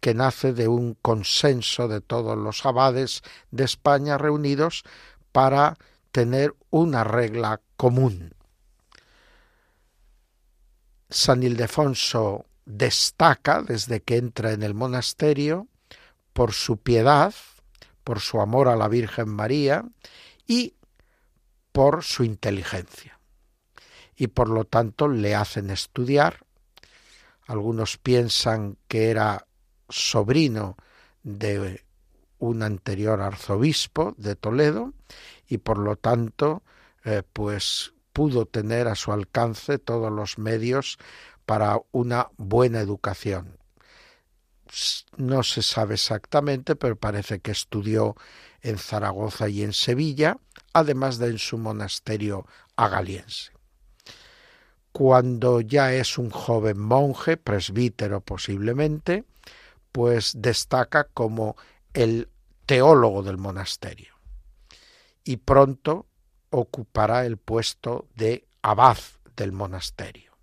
que 0.00 0.14
nace 0.14 0.54
de 0.54 0.68
un 0.68 0.94
consenso 0.94 1.86
de 1.86 2.00
todos 2.00 2.36
los 2.38 2.64
abades 2.64 3.20
de 3.50 3.64
España 3.64 4.16
reunidos 4.16 4.84
para 5.32 5.76
tener 6.12 6.54
una 6.70 7.04
regla 7.04 7.60
común. 7.76 8.37
San 11.10 11.42
Ildefonso 11.42 12.46
destaca 12.66 13.62
desde 13.62 14.00
que 14.00 14.16
entra 14.16 14.52
en 14.52 14.62
el 14.62 14.74
monasterio 14.74 15.68
por 16.32 16.52
su 16.52 16.76
piedad, 16.76 17.34
por 18.04 18.20
su 18.20 18.40
amor 18.40 18.68
a 18.68 18.76
la 18.76 18.88
Virgen 18.88 19.28
María 19.28 19.84
y 20.46 20.74
por 21.72 22.04
su 22.04 22.24
inteligencia. 22.24 23.18
Y 24.16 24.28
por 24.28 24.48
lo 24.48 24.64
tanto 24.64 25.08
le 25.08 25.34
hacen 25.34 25.70
estudiar. 25.70 26.44
Algunos 27.46 27.96
piensan 27.96 28.76
que 28.88 29.10
era 29.10 29.46
sobrino 29.88 30.76
de 31.22 31.84
un 32.38 32.62
anterior 32.62 33.20
arzobispo 33.20 34.14
de 34.18 34.36
Toledo 34.36 34.92
y 35.48 35.58
por 35.58 35.78
lo 35.78 35.96
tanto 35.96 36.62
eh, 37.04 37.22
pues 37.32 37.94
pudo 38.18 38.46
tener 38.46 38.88
a 38.88 38.96
su 38.96 39.12
alcance 39.12 39.78
todos 39.78 40.10
los 40.10 40.38
medios 40.38 40.98
para 41.46 41.80
una 41.92 42.26
buena 42.36 42.80
educación. 42.80 43.58
No 45.16 45.44
se 45.44 45.62
sabe 45.62 45.94
exactamente, 45.94 46.74
pero 46.74 46.96
parece 46.96 47.38
que 47.38 47.52
estudió 47.52 48.16
en 48.60 48.76
Zaragoza 48.76 49.48
y 49.48 49.62
en 49.62 49.72
Sevilla, 49.72 50.36
además 50.72 51.18
de 51.18 51.28
en 51.28 51.38
su 51.38 51.58
monasterio 51.58 52.44
agaliense. 52.74 53.52
Cuando 54.90 55.60
ya 55.60 55.92
es 55.92 56.18
un 56.18 56.30
joven 56.30 56.80
monje, 56.80 57.36
presbítero 57.36 58.20
posiblemente, 58.20 59.26
pues 59.92 60.32
destaca 60.34 61.04
como 61.04 61.54
el 61.94 62.28
teólogo 62.66 63.22
del 63.22 63.38
monasterio 63.38 64.12
y 65.22 65.36
pronto 65.36 66.08
ocupará 66.50 67.26
el 67.26 67.36
puesto 67.36 68.08
de 68.14 68.46
abad 68.62 68.98
del 69.36 69.52
monasterio, 69.52 70.36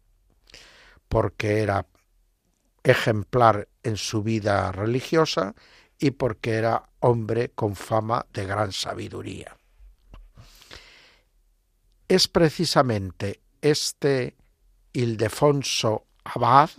porque 1.07 1.61
era 1.61 1.85
ejemplar 2.83 3.67
en 3.83 3.97
su 3.97 4.23
vida 4.23 4.71
religiosa 4.71 5.55
y 5.97 6.11
porque 6.11 6.53
era 6.53 6.89
hombre 6.99 7.49
con 7.49 7.75
fama 7.75 8.25
de 8.33 8.45
gran 8.45 8.71
sabiduría. 8.71 9.57
Es 12.07 12.27
precisamente 12.27 13.41
este 13.61 14.35
Ildefonso 14.93 16.05
Abad, 16.23 16.69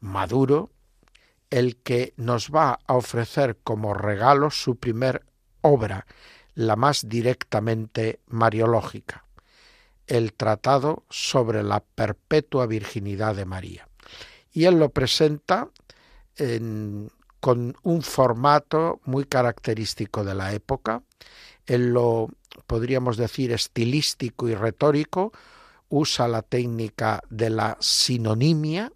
maduro, 0.00 0.70
el 1.50 1.76
que 1.76 2.12
nos 2.16 2.50
va 2.50 2.78
a 2.86 2.94
ofrecer 2.94 3.58
como 3.62 3.94
regalo 3.94 4.50
su 4.50 4.76
primer 4.76 5.24
obra, 5.62 6.06
la 6.56 6.74
más 6.74 7.08
directamente 7.08 8.18
mariológica, 8.26 9.24
el 10.08 10.32
Tratado 10.32 11.04
sobre 11.08 11.62
la 11.62 11.80
Perpetua 11.80 12.66
Virginidad 12.66 13.36
de 13.36 13.44
María. 13.44 13.88
Y 14.52 14.64
él 14.64 14.78
lo 14.80 14.90
presenta 14.90 15.68
en 16.36 17.10
con 17.46 17.76
un 17.84 18.02
formato 18.02 19.00
muy 19.04 19.24
característico 19.24 20.24
de 20.24 20.34
la 20.34 20.52
época, 20.52 21.04
en 21.66 21.92
lo 21.92 22.28
podríamos 22.66 23.16
decir 23.16 23.52
estilístico 23.52 24.48
y 24.48 24.56
retórico, 24.56 25.32
usa 25.88 26.26
la 26.26 26.42
técnica 26.42 27.22
de 27.30 27.50
la 27.50 27.76
sinonimia, 27.78 28.92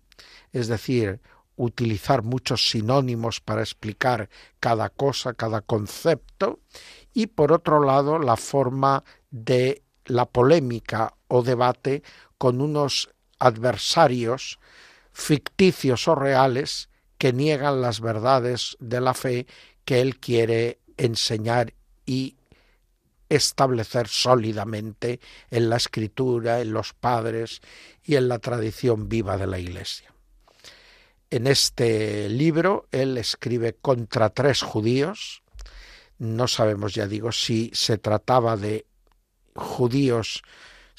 es 0.53 0.67
decir, 0.67 1.21
utilizar 1.55 2.25
muchos 2.25 2.69
sinónimos 2.69 3.41
para 3.41 3.61
explicar 3.61 4.29
cada 4.59 4.89
cosa, 4.89 5.35
cada 5.35 5.61
concepto, 5.61 6.59
y 7.13 7.27
por 7.27 7.53
otro 7.53 7.83
lado 7.83 8.19
la 8.19 8.37
forma 8.37 9.05
de 9.31 9.83
la 10.07 10.27
polémica 10.27 11.15
o 11.29 11.43
debate 11.43 12.03
con 12.39 12.61
unos 12.61 13.11
adversarios 13.39 14.59
ficticios 15.13 16.09
o 16.09 16.15
reales 16.15 16.89
que 17.19 17.33
niegan 17.33 17.81
las 17.81 18.01
verdades 18.01 18.77
de 18.81 19.01
la 19.01 19.15
fe 19.15 19.47
que 19.85 20.01
él 20.01 20.19
quiere 20.19 20.79
enseñar 20.97 21.75
y 22.07 22.37
establecer 23.29 24.09
sólidamente 24.09 25.21
en 25.51 25.71
la 25.71 25.77
escritura, 25.77 26.61
en 26.61 26.73
los 26.73 26.93
padres 26.93 27.61
y 28.03 28.17
en 28.17 28.29
la 28.29 28.39
tradición 28.39 29.09
viva 29.09 29.37
de 29.37 29.47
la 29.47 29.59
Iglesia. 29.59 30.13
En 31.31 31.47
este 31.47 32.29
libro 32.29 32.89
él 32.91 33.17
escribe 33.17 33.75
contra 33.75 34.31
tres 34.31 34.63
judíos, 34.63 35.43
no 36.21 36.47
sabemos, 36.47 36.95
ya 36.95 37.09
digo, 37.09 37.33
si 37.33 37.71
se 37.75 37.99
trataba 37.99 38.57
de 38.57 38.87
judíos 39.57 40.43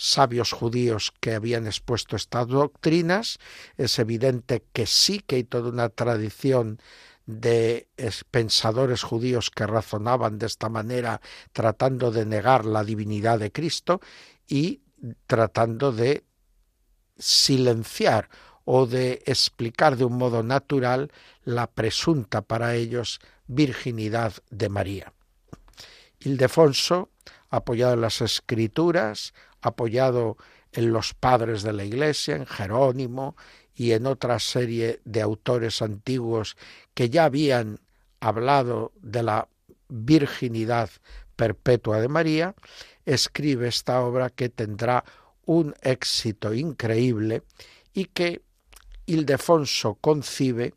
sabios 0.01 0.51
judíos 0.51 1.13
que 1.19 1.35
habían 1.35 1.67
expuesto 1.67 2.15
estas 2.15 2.47
doctrinas. 2.47 3.37
Es 3.77 3.99
evidente 3.99 4.65
que 4.73 4.87
sí 4.87 5.19
que 5.19 5.35
hay 5.35 5.43
toda 5.43 5.69
una 5.69 5.89
tradición 5.89 6.81
de 7.27 7.87
pensadores 8.31 9.03
judíos 9.03 9.51
que 9.51 9.67
razonaban 9.67 10.39
de 10.39 10.47
esta 10.47 10.69
manera, 10.69 11.21
tratando 11.53 12.09
de 12.09 12.25
negar 12.25 12.65
la 12.65 12.83
divinidad 12.83 13.37
de 13.37 13.51
Cristo 13.51 14.01
y 14.47 14.81
tratando 15.27 15.91
de 15.91 16.23
silenciar 17.19 18.27
o 18.65 18.87
de 18.87 19.21
explicar 19.27 19.97
de 19.97 20.05
un 20.05 20.17
modo 20.17 20.41
natural 20.41 21.11
la 21.43 21.67
presunta 21.67 22.41
para 22.41 22.73
ellos 22.73 23.19
virginidad 23.51 24.33
de 24.49 24.69
María. 24.69 25.13
Ildefonso, 26.19 27.09
apoyado 27.49 27.95
en 27.95 28.01
las 28.01 28.21
escrituras, 28.21 29.33
apoyado 29.61 30.37
en 30.71 30.93
los 30.93 31.13
padres 31.13 31.61
de 31.61 31.73
la 31.73 31.83
Iglesia, 31.83 32.37
en 32.37 32.45
Jerónimo 32.45 33.35
y 33.75 33.91
en 33.91 34.07
otra 34.07 34.39
serie 34.39 35.01
de 35.03 35.21
autores 35.21 35.81
antiguos 35.81 36.55
que 36.93 37.09
ya 37.09 37.25
habían 37.25 37.79
hablado 38.21 38.93
de 39.01 39.23
la 39.23 39.49
virginidad 39.89 40.89
perpetua 41.35 41.99
de 41.99 42.07
María, 42.07 42.55
escribe 43.05 43.67
esta 43.67 43.99
obra 44.01 44.29
que 44.29 44.47
tendrá 44.47 45.03
un 45.45 45.75
éxito 45.81 46.53
increíble 46.53 47.43
y 47.93 48.05
que 48.05 48.41
Ildefonso 49.07 49.95
concibe 49.95 50.73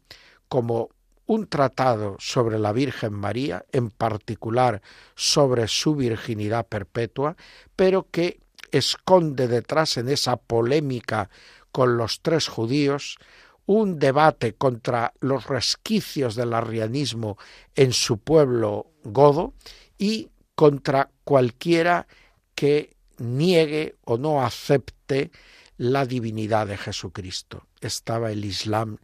como 0.48 0.88
un 1.26 1.46
tratado 1.46 2.16
sobre 2.18 2.58
la 2.58 2.72
Virgen 2.72 3.12
María, 3.12 3.64
en 3.72 3.90
particular 3.90 4.82
sobre 5.14 5.68
su 5.68 5.94
virginidad 5.94 6.66
perpetua, 6.66 7.36
pero 7.76 8.08
que 8.10 8.40
esconde 8.70 9.48
detrás 9.48 9.96
en 9.96 10.08
esa 10.08 10.36
polémica 10.36 11.30
con 11.72 11.96
los 11.96 12.20
tres 12.20 12.48
judíos 12.48 13.18
un 13.66 13.98
debate 13.98 14.54
contra 14.54 15.14
los 15.20 15.46
resquicios 15.46 16.34
del 16.34 16.52
arrianismo 16.52 17.38
en 17.74 17.92
su 17.92 18.18
pueblo 18.18 18.90
godo 19.04 19.54
y 19.96 20.28
contra 20.54 21.10
cualquiera 21.24 22.06
que 22.54 22.96
niegue 23.18 23.96
o 24.04 24.18
no 24.18 24.44
acepte 24.44 25.30
la 25.76 26.04
divinidad 26.04 26.66
de 26.66 26.76
Jesucristo. 26.76 27.66
Estaba 27.80 28.30
el 28.30 28.44
Islam 28.44 28.98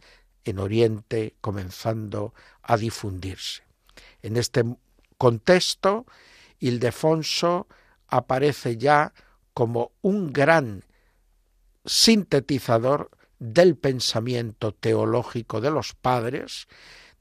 en 0.45 0.59
Oriente 0.59 1.35
comenzando 1.41 2.33
a 2.61 2.77
difundirse. 2.77 3.63
En 4.21 4.37
este 4.37 4.63
contexto, 5.17 6.05
Ildefonso 6.59 7.67
aparece 8.07 8.77
ya 8.77 9.13
como 9.53 9.91
un 10.01 10.31
gran 10.33 10.83
sintetizador 11.85 13.09
del 13.39 13.75
pensamiento 13.75 14.71
teológico 14.73 15.61
de 15.61 15.71
los 15.71 15.93
padres 15.95 16.67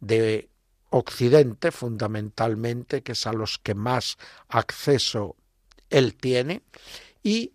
de 0.00 0.50
Occidente 0.90 1.70
fundamentalmente, 1.70 3.02
que 3.02 3.12
es 3.12 3.26
a 3.26 3.33
los 3.33 3.59
que 3.59 3.74
más 3.74 4.18
acceso 4.48 5.37
él 5.88 6.14
tiene, 6.14 6.62
y 7.22 7.54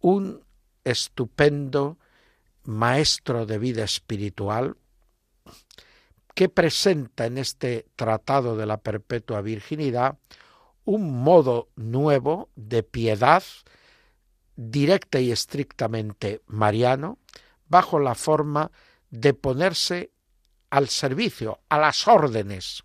un 0.00 0.44
estupendo 0.84 1.98
maestro 2.66 3.46
de 3.46 3.58
vida 3.58 3.84
espiritual 3.84 4.76
que 6.34 6.48
presenta 6.48 7.26
en 7.26 7.38
este 7.38 7.86
tratado 7.96 8.56
de 8.56 8.66
la 8.66 8.76
perpetua 8.78 9.40
virginidad 9.40 10.18
un 10.84 11.22
modo 11.22 11.70
nuevo 11.76 12.50
de 12.54 12.82
piedad 12.82 13.42
directa 14.56 15.20
y 15.20 15.30
estrictamente 15.32 16.42
mariano, 16.46 17.18
bajo 17.68 17.98
la 17.98 18.14
forma 18.14 18.70
de 19.10 19.34
ponerse 19.34 20.10
al 20.70 20.88
servicio, 20.88 21.60
a 21.68 21.78
las 21.78 22.08
órdenes 22.08 22.84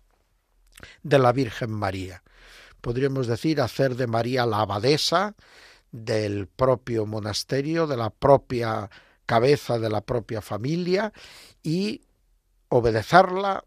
de 1.02 1.18
la 1.18 1.32
Virgen 1.32 1.70
María. 1.70 2.22
Podríamos 2.80 3.26
decir 3.26 3.60
hacer 3.60 3.96
de 3.96 4.06
María 4.06 4.46
la 4.46 4.60
abadesa 4.60 5.34
del 5.90 6.46
propio 6.48 7.06
monasterio, 7.06 7.86
de 7.86 7.96
la 7.96 8.10
propia 8.10 8.90
cabeza 9.32 9.78
de 9.78 9.88
la 9.88 10.02
propia 10.02 10.42
familia 10.42 11.10
y 11.62 12.02
obedecerla 12.68 13.64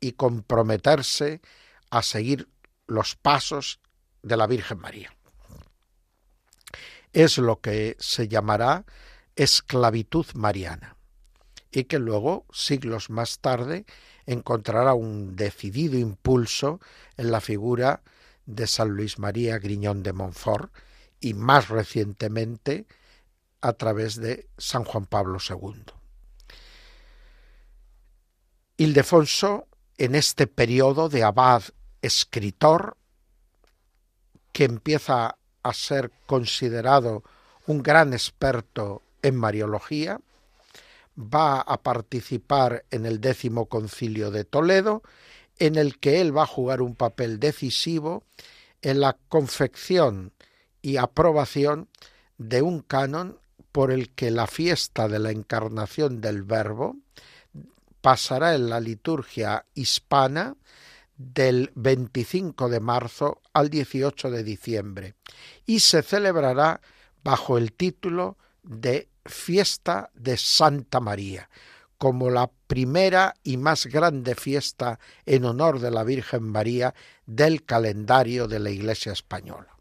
y 0.00 0.12
comprometerse 0.12 1.42
a 1.90 2.00
seguir 2.00 2.48
los 2.86 3.14
pasos 3.14 3.80
de 4.22 4.38
la 4.38 4.46
Virgen 4.46 4.78
María. 4.78 5.14
Es 7.12 7.36
lo 7.36 7.60
que 7.60 7.98
se 7.98 8.28
llamará 8.28 8.86
esclavitud 9.36 10.24
mariana 10.32 10.96
y 11.70 11.84
que 11.84 11.98
luego, 11.98 12.46
siglos 12.50 13.10
más 13.10 13.40
tarde, 13.40 13.84
encontrará 14.24 14.94
un 14.94 15.36
decidido 15.36 15.98
impulso 15.98 16.80
en 17.18 17.30
la 17.30 17.42
figura 17.42 18.00
de 18.46 18.66
San 18.66 18.88
Luis 18.88 19.18
María 19.18 19.58
Griñón 19.58 20.02
de 20.02 20.14
Montfort 20.14 20.72
y 21.20 21.34
más 21.34 21.68
recientemente 21.68 22.86
a 23.60 23.72
través 23.72 24.16
de 24.16 24.48
San 24.56 24.84
Juan 24.84 25.06
Pablo 25.06 25.38
II. 25.46 25.84
Ildefonso, 28.76 29.66
en 29.96 30.14
este 30.14 30.46
periodo 30.46 31.08
de 31.08 31.24
abad 31.24 31.62
escritor, 32.02 32.96
que 34.52 34.64
empieza 34.64 35.36
a 35.62 35.72
ser 35.72 36.12
considerado 36.26 37.24
un 37.66 37.82
gran 37.82 38.12
experto 38.12 39.02
en 39.22 39.36
Mariología, 39.36 40.20
va 41.18 41.60
a 41.60 41.82
participar 41.82 42.84
en 42.90 43.04
el 43.04 43.20
décimo 43.20 43.66
concilio 43.66 44.30
de 44.30 44.44
Toledo, 44.44 45.02
en 45.58 45.74
el 45.74 45.98
que 45.98 46.20
él 46.20 46.36
va 46.36 46.44
a 46.44 46.46
jugar 46.46 46.80
un 46.80 46.94
papel 46.94 47.40
decisivo 47.40 48.22
en 48.82 49.00
la 49.00 49.16
confección 49.28 50.32
y 50.80 50.96
aprobación 50.96 51.88
de 52.38 52.62
un 52.62 52.80
canon 52.80 53.40
por 53.72 53.92
el 53.92 54.10
que 54.10 54.30
la 54.30 54.46
fiesta 54.46 55.08
de 55.08 55.18
la 55.18 55.30
encarnación 55.30 56.20
del 56.20 56.42
Verbo 56.42 56.96
pasará 58.00 58.54
en 58.54 58.68
la 58.68 58.80
liturgia 58.80 59.64
hispana 59.74 60.56
del 61.16 61.72
25 61.74 62.68
de 62.68 62.80
marzo 62.80 63.42
al 63.52 63.68
18 63.70 64.30
de 64.30 64.44
diciembre 64.44 65.14
y 65.66 65.80
se 65.80 66.02
celebrará 66.02 66.80
bajo 67.24 67.58
el 67.58 67.72
título 67.72 68.38
de 68.62 69.08
Fiesta 69.24 70.10
de 70.14 70.36
Santa 70.36 71.00
María, 71.00 71.50
como 71.98 72.30
la 72.30 72.50
primera 72.66 73.34
y 73.42 73.56
más 73.56 73.86
grande 73.86 74.34
fiesta 74.34 75.00
en 75.26 75.44
honor 75.44 75.80
de 75.80 75.90
la 75.90 76.04
Virgen 76.04 76.44
María 76.44 76.94
del 77.26 77.64
calendario 77.64 78.46
de 78.46 78.60
la 78.60 78.70
Iglesia 78.70 79.12
española. 79.12 79.77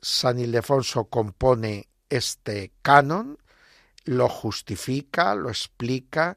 San 0.00 0.38
Ildefonso 0.38 1.04
compone 1.04 1.88
este 2.08 2.72
canon, 2.82 3.38
lo 4.04 4.28
justifica, 4.28 5.34
lo 5.34 5.48
explica, 5.48 6.36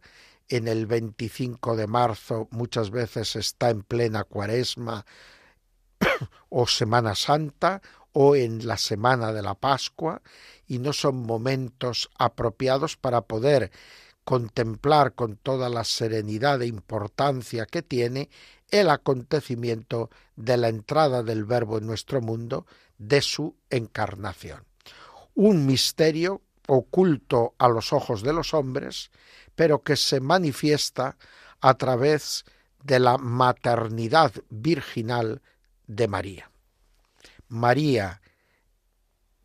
en 0.49 0.67
el 0.67 0.85
25 0.85 1.75
de 1.75 1.87
marzo 1.87 2.47
muchas 2.51 2.91
veces 2.91 3.35
está 3.35 3.69
en 3.69 3.81
plena 3.81 4.23
cuaresma 4.23 5.05
o 6.49 6.67
Semana 6.67 7.15
Santa 7.15 7.81
o 8.11 8.35
en 8.35 8.67
la 8.67 8.77
semana 8.77 9.33
de 9.33 9.41
la 9.41 9.55
Pascua 9.55 10.21
y 10.67 10.79
no 10.79 10.93
son 10.93 11.23
momentos 11.23 12.09
apropiados 12.17 12.97
para 12.97 13.21
poder 13.21 13.71
contemplar 14.23 15.13
con 15.13 15.35
toda 15.37 15.69
la 15.69 15.83
serenidad 15.83 16.61
e 16.61 16.67
importancia 16.67 17.65
que 17.65 17.81
tiene 17.81 18.29
el 18.69 18.89
acontecimiento 18.89 20.09
de 20.35 20.57
la 20.57 20.69
entrada 20.69 21.23
del 21.23 21.45
Verbo 21.45 21.77
en 21.77 21.87
nuestro 21.87 22.21
mundo, 22.21 22.65
de 22.97 23.21
su 23.21 23.55
encarnación. 23.69 24.65
Un 25.35 25.65
misterio 25.65 26.41
oculto 26.67 27.55
a 27.57 27.67
los 27.67 27.93
ojos 27.93 28.21
de 28.23 28.33
los 28.33 28.53
hombres, 28.53 29.11
pero 29.55 29.83
que 29.83 29.95
se 29.95 30.19
manifiesta 30.19 31.17
a 31.61 31.73
través 31.75 32.45
de 32.83 32.99
la 32.99 33.17
maternidad 33.17 34.33
virginal 34.49 35.41
de 35.87 36.07
María. 36.07 36.51
María, 37.47 38.21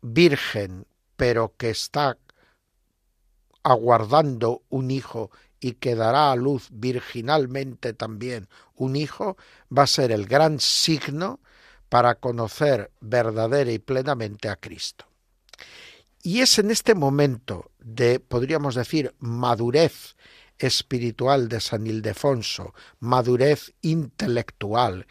virgen, 0.01 0.85
pero 1.15 1.55
que 1.57 1.69
está 1.69 2.17
aguardando 3.63 4.63
un 4.69 4.91
hijo 4.91 5.31
y 5.59 5.73
que 5.73 5.95
dará 5.95 6.31
a 6.31 6.35
luz 6.35 6.69
virginalmente 6.71 7.93
también 7.93 8.47
un 8.75 8.95
hijo, 8.95 9.37
va 9.75 9.83
a 9.83 9.87
ser 9.87 10.11
el 10.11 10.25
gran 10.25 10.59
signo 10.59 11.39
para 11.89 12.15
conocer 12.15 12.91
verdadera 13.01 13.71
y 13.71 13.79
plenamente 13.79 14.47
a 14.47 14.55
Cristo. 14.55 15.05
Y 16.21 16.41
es 16.41 16.59
en 16.59 16.71
este 16.71 16.95
momento 16.95 17.71
de, 17.79 18.19
podríamos 18.19 18.75
decir, 18.75 19.15
madurez 19.19 20.15
espiritual 20.57 21.47
de 21.47 21.61
San 21.61 21.87
Ildefonso, 21.87 22.73
madurez 22.99 23.73
intelectual, 23.81 25.07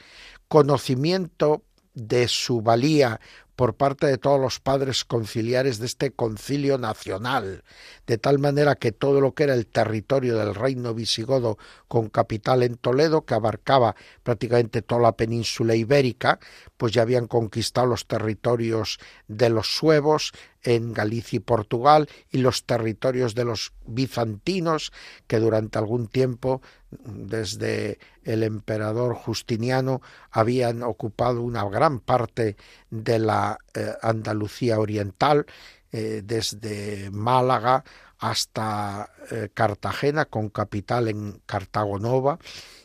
conocimiento 0.46 1.64
de 1.94 2.28
su 2.28 2.60
valía 2.60 3.20
por 3.58 3.74
parte 3.74 4.06
de 4.06 4.18
todos 4.18 4.40
los 4.40 4.60
padres 4.60 5.04
conciliares 5.04 5.80
de 5.80 5.86
este 5.86 6.12
concilio 6.12 6.78
nacional, 6.78 7.64
de 8.06 8.16
tal 8.16 8.38
manera 8.38 8.76
que 8.76 8.92
todo 8.92 9.20
lo 9.20 9.34
que 9.34 9.42
era 9.42 9.54
el 9.54 9.66
territorio 9.66 10.38
del 10.38 10.54
reino 10.54 10.94
visigodo 10.94 11.58
con 11.88 12.08
capital 12.08 12.62
en 12.62 12.76
Toledo, 12.76 13.22
que 13.22 13.34
abarcaba 13.34 13.96
prácticamente 14.22 14.80
toda 14.80 15.00
la 15.00 15.16
península 15.16 15.74
ibérica, 15.74 16.38
pues 16.76 16.92
ya 16.92 17.02
habían 17.02 17.26
conquistado 17.26 17.88
los 17.88 18.06
territorios 18.06 19.00
de 19.26 19.50
los 19.50 19.74
suevos 19.74 20.30
en 20.68 20.92
Galicia 20.92 21.38
y 21.38 21.40
Portugal 21.40 22.10
y 22.30 22.38
los 22.38 22.64
territorios 22.64 23.34
de 23.34 23.46
los 23.46 23.72
bizantinos 23.86 24.92
que 25.26 25.38
durante 25.38 25.78
algún 25.78 26.08
tiempo 26.08 26.60
desde 26.90 27.98
el 28.22 28.42
emperador 28.42 29.14
Justiniano 29.14 30.02
habían 30.30 30.82
ocupado 30.82 31.40
una 31.40 31.64
gran 31.70 32.00
parte 32.00 32.56
de 32.90 33.18
la 33.18 33.56
eh, 33.72 33.94
Andalucía 34.02 34.78
oriental, 34.78 35.46
eh, 35.90 36.20
desde 36.22 37.08
Málaga 37.12 37.82
hasta 38.18 39.10
eh, 39.30 39.48
Cartagena, 39.54 40.26
con 40.26 40.50
capital 40.50 41.08
en 41.08 41.40
Cartago 41.46 41.98
Nova, 41.98 42.38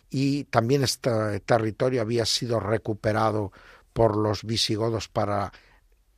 y 0.09 0.45
también 0.45 0.83
este 0.83 1.41
territorio 1.41 2.01
había 2.01 2.25
sido 2.25 2.61
recuperado 2.61 3.51
por 3.91 4.15
los 4.15 4.45
visigodos 4.45 5.09
para 5.09 5.51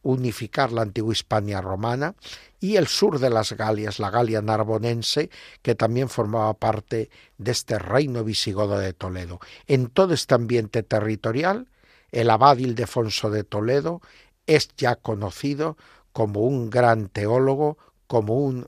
unificar 0.05 0.71
la 0.71 0.83
antigua 0.83 1.13
Hispania 1.13 1.61
romana 1.61 2.15
y 2.59 2.77
el 2.77 2.87
sur 2.87 3.19
de 3.19 3.31
las 3.31 3.53
Galias, 3.53 3.99
la 3.99 4.11
Galia 4.11 4.41
narbonense, 4.41 5.31
que 5.63 5.73
también 5.73 6.09
formaba 6.09 6.53
parte 6.53 7.09
de 7.39 7.51
este 7.51 7.79
reino 7.79 8.23
visigodo 8.23 8.77
de 8.77 8.93
Toledo. 8.93 9.39
En 9.65 9.87
todo 9.87 10.13
este 10.13 10.35
ambiente 10.35 10.83
territorial, 10.83 11.67
el 12.11 12.29
abad 12.29 12.57
Ildefonso 12.57 13.31
de 13.31 13.43
Toledo 13.43 14.01
es 14.45 14.69
ya 14.77 14.95
conocido 14.95 15.75
como 16.13 16.41
un 16.41 16.69
gran 16.69 17.09
teólogo, 17.09 17.77
como 18.05 18.35
un 18.37 18.67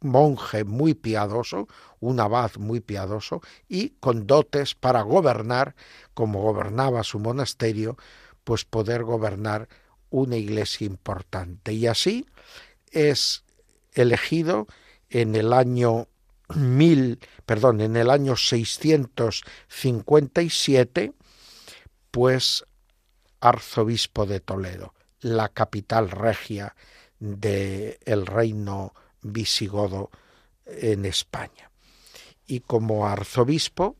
monje 0.00 0.64
muy 0.64 0.94
piadoso, 0.94 1.68
un 2.00 2.18
abad 2.18 2.50
muy 2.58 2.80
piadoso 2.80 3.40
y 3.68 3.90
con 4.00 4.26
dotes 4.26 4.74
para 4.74 5.02
gobernar, 5.02 5.76
como 6.12 6.42
gobernaba 6.42 7.04
su 7.04 7.20
monasterio, 7.20 7.96
pues 8.42 8.64
poder 8.64 9.04
gobernar 9.04 9.68
una 10.10 10.36
iglesia 10.36 10.86
importante. 10.86 11.72
Y 11.72 11.86
así 11.86 12.26
es 12.90 13.44
elegido 13.92 14.66
en 15.08 15.34
el 15.34 15.52
año 15.52 16.08
mil, 16.54 17.18
perdón, 17.44 17.80
en 17.80 17.96
el 17.96 18.10
año 18.10 18.36
657, 18.36 21.12
pues 22.10 22.64
arzobispo 23.40 24.26
de 24.26 24.40
Toledo, 24.40 24.94
la 25.20 25.48
capital 25.48 26.10
regia 26.10 26.76
del 27.18 27.98
el 28.04 28.26
reino 28.26 28.94
visigodo 29.22 30.10
en 30.66 31.04
España. 31.04 31.70
Y 32.46 32.60
como 32.60 33.08
arzobispo, 33.08 33.96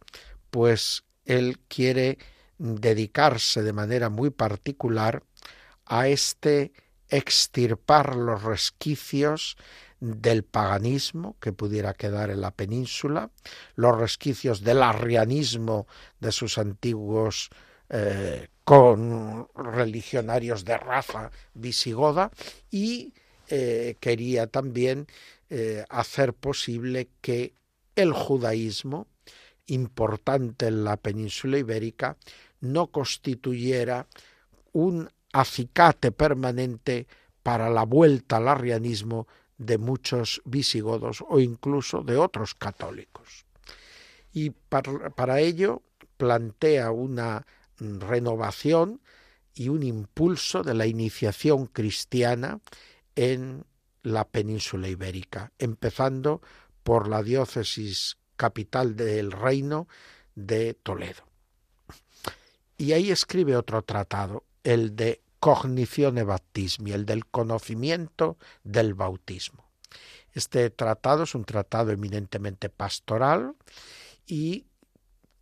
pues 0.51 1.05
él 1.25 1.59
quiere 1.69 2.19
dedicarse 2.59 3.62
de 3.62 3.73
manera 3.73 4.09
muy 4.09 4.31
particular 4.31 5.23
a 5.87 6.09
este 6.09 6.72
extirpar 7.09 8.16
los 8.16 8.42
resquicios 8.42 9.57
del 10.01 10.44
paganismo 10.44 11.37
que 11.40 11.53
pudiera 11.53 11.94
quedar 11.94 12.31
en 12.31 12.40
la 12.40 12.51
península, 12.51 13.31
los 13.77 13.96
resquicios 13.96 14.62
del 14.62 14.83
arrianismo 14.83 15.87
de 16.20 16.33
sus 16.33 16.59
antiguos 16.59 17.51
eh, 17.88 18.49
con 18.64 19.49
religionarios 19.55 20.64
de 20.64 20.77
raza 20.77 21.31
visigoda 21.55 22.31
y 22.70 23.14
eh, 23.49 23.96
quería 24.01 24.49
también 24.49 25.07
eh, 25.51 25.85
hacer 25.88 26.35
posible 26.35 27.09
que 27.20 27.55
el 27.94 28.12
judaísmo, 28.12 29.07
importante 29.66 30.66
en 30.66 30.85
la 30.85 30.96
península 30.96 31.59
ibérica, 31.59 32.16
no 32.61 32.88
constituyera 32.88 34.07
un 34.72 35.09
acicate 35.40 36.12
permanente 36.12 37.07
para 37.42 37.68
la 37.68 37.85
vuelta 37.85 38.38
al 38.38 38.49
arrianismo 38.49 39.29
de 39.59 39.79
muchos 39.79 40.40
visigodos 40.44 41.22
o 41.29 41.38
incluso 41.40 42.03
de 42.03 42.16
otros 42.16 42.55
católicos. 42.55 43.44
Y 44.33 44.51
para, 44.51 45.40
ello 45.40 45.83
plantea 46.16 46.90
una 46.90 47.46
renovación 47.79 49.01
y 49.55 49.68
un 49.68 49.83
impulso 49.83 50.62
de 50.62 50.75
la 50.75 50.87
iniciación 50.87 51.66
cristiana 51.66 52.61
en 53.14 53.64
la 54.03 54.27
península 54.27 54.88
ibérica, 54.88 55.53
empezando 55.59 56.40
por 56.83 57.09
la 57.09 57.22
diócesis 57.22 58.16
capital 58.37 58.96
del 58.96 59.33
reino 59.33 59.88
de 60.35 60.75
Toledo. 60.75 61.25
Y 62.79 62.92
ahí 62.92 63.11
escribe 63.11 63.57
otro 63.57 63.83
tratado, 63.83 64.44
el 64.62 64.96
de 64.96 65.22
Cognitione 65.47 66.25
Baptismi, 66.25 66.91
el 66.91 67.07
del 67.07 67.25
conocimiento 67.25 68.37
del 68.65 68.95
bautismo. 68.95 69.71
Este 70.33 70.71
tratado 70.71 71.23
es 71.23 71.37
un 71.37 71.45
tratado 71.45 71.93
eminentemente 71.93 72.69
pastoral 72.69 73.55
y 74.27 74.67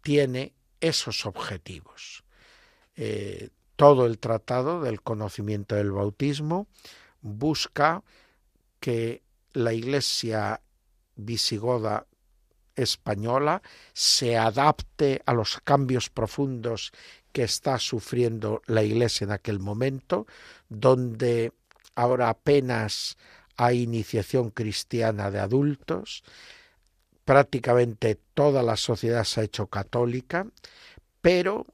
tiene 0.03 0.53
esos 0.83 1.25
objetivos. 1.25 2.23
Eh, 2.97 3.49
todo 3.77 4.05
el 4.05 4.19
tratado 4.19 4.83
del 4.83 5.01
conocimiento 5.01 5.75
del 5.75 5.93
bautismo 5.93 6.67
busca 7.23 8.05
que 8.81 9.23
la 9.55 9.73
Iglesia 9.73 10.61
visigoda 11.17 12.07
española 12.77 13.62
se 13.95 14.37
adapte 14.37 15.23
a 15.25 15.33
los 15.33 15.61
cambios 15.64 16.11
profundos 16.11 16.93
que 17.35 17.42
está 17.42 17.81
sufriendo 17.81 18.62
la 18.66 18.85
Iglesia 18.85 19.25
en 19.25 19.33
aquel 19.33 19.59
momento, 19.59 20.29
donde 20.68 21.53
ahora 21.97 22.29
apenas 22.29 23.16
hay 23.57 23.83
iniciación 23.83 24.51
cristiana 24.51 25.33
de 25.33 25.40
adultos, 25.40 26.23
prácticamente 27.25 28.20
toda 28.35 28.62
la 28.62 28.77
sociedad 28.77 29.25
se 29.25 29.40
ha 29.40 29.44
hecho 29.44 29.66
católica, 29.66 30.47
pero 31.20 31.66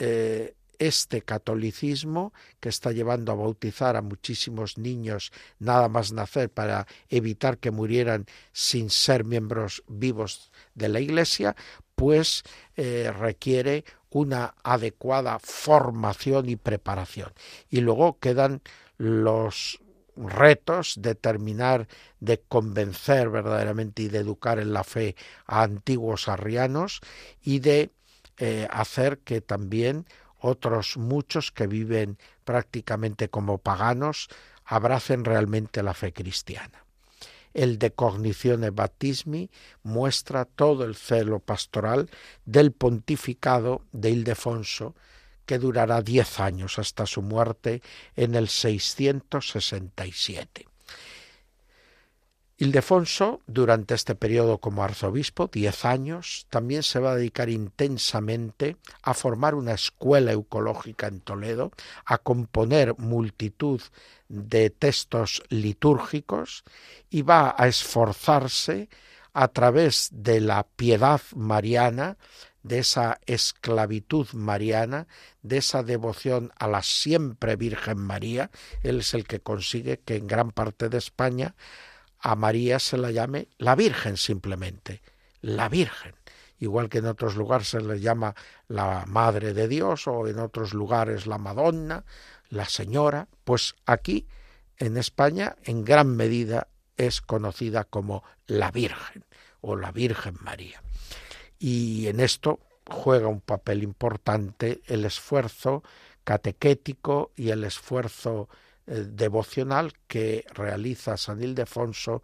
eh, 0.00 0.54
este 0.80 1.22
catolicismo 1.22 2.32
que 2.58 2.68
está 2.68 2.90
llevando 2.90 3.30
a 3.30 3.36
bautizar 3.36 3.94
a 3.94 4.02
muchísimos 4.02 4.76
niños 4.76 5.30
nada 5.60 5.88
más 5.88 6.12
nacer 6.12 6.50
para 6.50 6.88
evitar 7.08 7.58
que 7.58 7.70
murieran 7.70 8.26
sin 8.52 8.90
ser 8.90 9.24
miembros 9.24 9.84
vivos 9.86 10.50
de 10.74 10.88
la 10.88 10.98
Iglesia, 10.98 11.54
pues 11.96 12.44
eh, 12.76 13.12
requiere 13.18 13.84
una 14.10 14.54
adecuada 14.62 15.38
formación 15.40 16.48
y 16.48 16.56
preparación. 16.56 17.32
Y 17.68 17.80
luego 17.80 18.18
quedan 18.20 18.62
los 18.98 19.80
retos 20.16 20.94
de 20.98 21.14
terminar 21.14 21.88
de 22.20 22.40
convencer 22.40 23.28
verdaderamente 23.28 24.02
y 24.02 24.08
de 24.08 24.18
educar 24.18 24.58
en 24.58 24.72
la 24.72 24.84
fe 24.84 25.16
a 25.46 25.62
antiguos 25.62 26.28
arrianos 26.28 27.00
y 27.42 27.58
de 27.58 27.90
eh, 28.38 28.68
hacer 28.70 29.18
que 29.18 29.40
también 29.40 30.06
otros 30.38 30.96
muchos 30.96 31.50
que 31.50 31.66
viven 31.66 32.18
prácticamente 32.44 33.28
como 33.28 33.58
paganos 33.58 34.28
abracen 34.64 35.24
realmente 35.24 35.82
la 35.82 35.94
fe 35.94 36.12
cristiana. 36.12 36.85
El 37.56 37.78
de 37.78 37.90
Cognitione 37.90 38.68
Baptismi 38.68 39.50
muestra 39.82 40.44
todo 40.44 40.84
el 40.84 40.94
celo 40.94 41.38
pastoral 41.38 42.10
del 42.44 42.72
pontificado 42.72 43.80
de 43.92 44.10
Ildefonso, 44.10 44.94
que 45.46 45.58
durará 45.58 46.02
diez 46.02 46.38
años 46.38 46.78
hasta 46.78 47.06
su 47.06 47.22
muerte 47.22 47.80
en 48.14 48.34
el 48.34 48.48
667. 48.48 50.66
Ildefonso, 52.58 53.42
durante 53.46 53.94
este 53.94 54.14
periodo 54.14 54.58
como 54.58 54.82
arzobispo, 54.82 55.50
diez 55.52 55.84
años, 55.84 56.46
también 56.48 56.82
se 56.82 56.98
va 57.00 57.12
a 57.12 57.16
dedicar 57.16 57.50
intensamente 57.50 58.78
a 59.02 59.12
formar 59.12 59.54
una 59.54 59.74
escuela 59.74 60.32
ecológica 60.32 61.06
en 61.06 61.20
Toledo, 61.20 61.70
a 62.06 62.16
componer 62.16 62.96
multitud 62.96 63.82
de 64.28 64.70
textos 64.70 65.42
litúrgicos 65.50 66.64
y 67.10 67.20
va 67.20 67.54
a 67.58 67.68
esforzarse 67.68 68.88
a 69.34 69.48
través 69.48 70.08
de 70.12 70.40
la 70.40 70.62
piedad 70.62 71.20
mariana, 71.34 72.16
de 72.62 72.78
esa 72.78 73.20
esclavitud 73.26 74.28
mariana, 74.32 75.08
de 75.42 75.58
esa 75.58 75.82
devoción 75.82 76.52
a 76.58 76.68
la 76.68 76.82
siempre 76.82 77.56
Virgen 77.56 77.98
María. 77.98 78.50
Él 78.82 79.00
es 79.00 79.12
el 79.12 79.26
que 79.26 79.40
consigue 79.40 79.98
que 79.98 80.16
en 80.16 80.26
gran 80.26 80.52
parte 80.52 80.88
de 80.88 80.96
España 80.96 81.54
a 82.26 82.34
María 82.34 82.80
se 82.80 82.98
la 82.98 83.12
llame 83.12 83.46
la 83.56 83.76
Virgen 83.76 84.16
simplemente, 84.16 85.00
la 85.42 85.68
Virgen. 85.68 86.16
Igual 86.58 86.88
que 86.88 86.98
en 86.98 87.06
otros 87.06 87.36
lugares 87.36 87.68
se 87.68 87.80
le 87.80 88.00
llama 88.00 88.34
la 88.66 89.04
Madre 89.06 89.54
de 89.54 89.68
Dios 89.68 90.08
o 90.08 90.26
en 90.26 90.40
otros 90.40 90.74
lugares 90.74 91.28
la 91.28 91.38
Madonna, 91.38 92.04
la 92.48 92.64
Señora, 92.64 93.28
pues 93.44 93.76
aquí 93.86 94.26
en 94.78 94.96
España 94.96 95.54
en 95.62 95.84
gran 95.84 96.16
medida 96.16 96.66
es 96.96 97.20
conocida 97.20 97.84
como 97.84 98.24
la 98.48 98.72
Virgen 98.72 99.24
o 99.60 99.76
la 99.76 99.92
Virgen 99.92 100.34
María. 100.40 100.82
Y 101.60 102.08
en 102.08 102.18
esto 102.18 102.58
juega 102.90 103.28
un 103.28 103.40
papel 103.40 103.84
importante 103.84 104.80
el 104.86 105.04
esfuerzo 105.04 105.84
catequético 106.24 107.30
y 107.36 107.50
el 107.50 107.62
esfuerzo 107.62 108.48
devocional 108.86 109.92
que 110.06 110.44
realiza 110.54 111.16
San 111.16 111.42
Ildefonso 111.42 112.22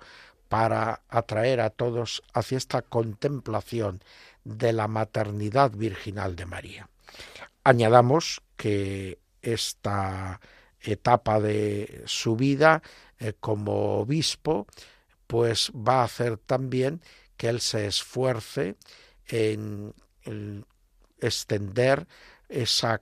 para 0.48 1.02
atraer 1.08 1.60
a 1.60 1.70
todos 1.70 2.22
hacia 2.34 2.58
esta 2.58 2.82
contemplación 2.82 4.02
de 4.44 4.72
la 4.72 4.86
maternidad 4.86 5.70
virginal 5.72 6.36
de 6.36 6.46
María. 6.46 6.88
Añadamos 7.64 8.42
que 8.56 9.18
esta 9.40 10.40
etapa 10.80 11.40
de 11.40 12.02
su 12.06 12.36
vida 12.36 12.82
eh, 13.18 13.34
como 13.38 14.00
obispo 14.00 14.66
pues 15.26 15.70
va 15.74 16.00
a 16.00 16.04
hacer 16.04 16.36
también 16.36 17.00
que 17.36 17.48
él 17.48 17.60
se 17.60 17.86
esfuerce 17.86 18.76
en 19.26 19.94
extender 21.18 22.06
esa 22.48 23.00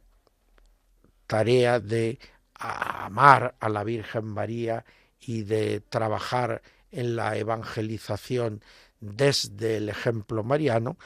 tarea 1.26 1.80
de 1.80 2.18
amar 2.60 3.56
a 3.58 3.68
la 3.68 3.84
Virgen 3.84 4.26
María 4.26 4.84
y 5.18 5.42
de 5.42 5.80
trabajar 5.80 6.62
en 6.90 7.16
la 7.16 7.36
evangelización 7.36 8.62
desde 9.00 9.78
el 9.78 9.88
ejemplo 9.88 10.44
mariano 10.44 10.98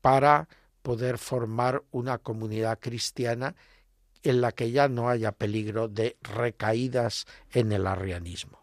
para 0.00 0.48
poder 0.82 1.18
formar 1.18 1.82
una 1.92 2.18
comunidad 2.18 2.78
cristiana 2.80 3.54
en 4.22 4.40
la 4.40 4.52
que 4.52 4.70
ya 4.70 4.88
no 4.88 5.08
haya 5.08 5.32
peligro 5.32 5.88
de 5.88 6.16
recaídas 6.22 7.26
en 7.52 7.72
el 7.72 7.86
arrianismo. 7.86 8.58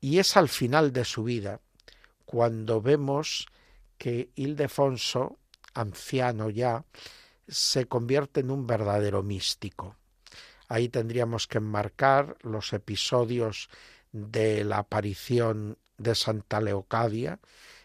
Y 0.00 0.18
es 0.18 0.36
al 0.36 0.48
final 0.48 0.92
de 0.92 1.04
su 1.04 1.24
vida 1.24 1.60
cuando 2.24 2.82
vemos 2.82 3.46
que 3.98 4.30
Ildefonso, 4.34 5.38
anciano 5.74 6.50
ya, 6.50 6.84
se 7.46 7.86
convierte 7.86 8.40
en 8.40 8.50
un 8.50 8.66
verdadero 8.66 9.22
místico. 9.22 9.96
Ahí 10.68 10.88
tendríamos 10.88 11.46
que 11.46 11.58
enmarcar 11.58 12.36
los 12.42 12.72
episodios 12.72 13.68
de 14.12 14.64
la 14.64 14.78
aparición 14.78 15.78
de 15.98 16.14
Santa 16.14 16.60
Leocadia. 16.60 17.40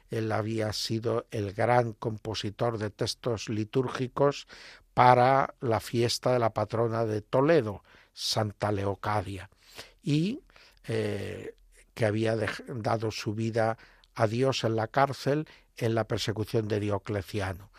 Él 0.10 0.32
había 0.32 0.74
sido 0.74 1.26
el 1.32 1.54
gran 1.54 1.94
compositor 1.94 2.78
de 2.78 2.90
textos 2.90 3.50
litúrgicos 3.50 4.48
para 4.94 5.56
la 5.62 5.80
fiesta 5.80 6.34
de 6.34 6.40
la 6.40 6.54
patrona 6.54 7.06
de 7.06 7.22
Toledo, 7.22 7.84
Santa 8.14 8.72
Leocadia, 8.72 9.50
y 10.04 10.42
eh, 10.88 11.56
que 11.94 12.06
había 12.06 12.36
dado 12.68 13.12
su 13.12 13.34
vida 13.34 13.78
a 14.16 14.28
Dios 14.28 14.64
en 14.64 14.76
la 14.76 14.88
cárcel 14.88 15.48
en 15.78 15.96
la 15.96 16.06
persecución 16.06 16.68
de 16.68 16.80
Diocleciano. 16.80 17.72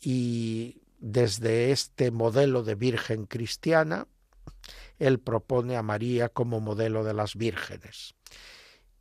Y 0.00 0.82
desde 0.98 1.70
este 1.70 2.10
modelo 2.10 2.62
de 2.62 2.74
virgen 2.74 3.26
cristiana, 3.26 4.06
él 4.98 5.18
propone 5.18 5.76
a 5.76 5.82
María 5.82 6.28
como 6.28 6.60
modelo 6.60 7.04
de 7.04 7.14
las 7.14 7.34
vírgenes. 7.34 8.14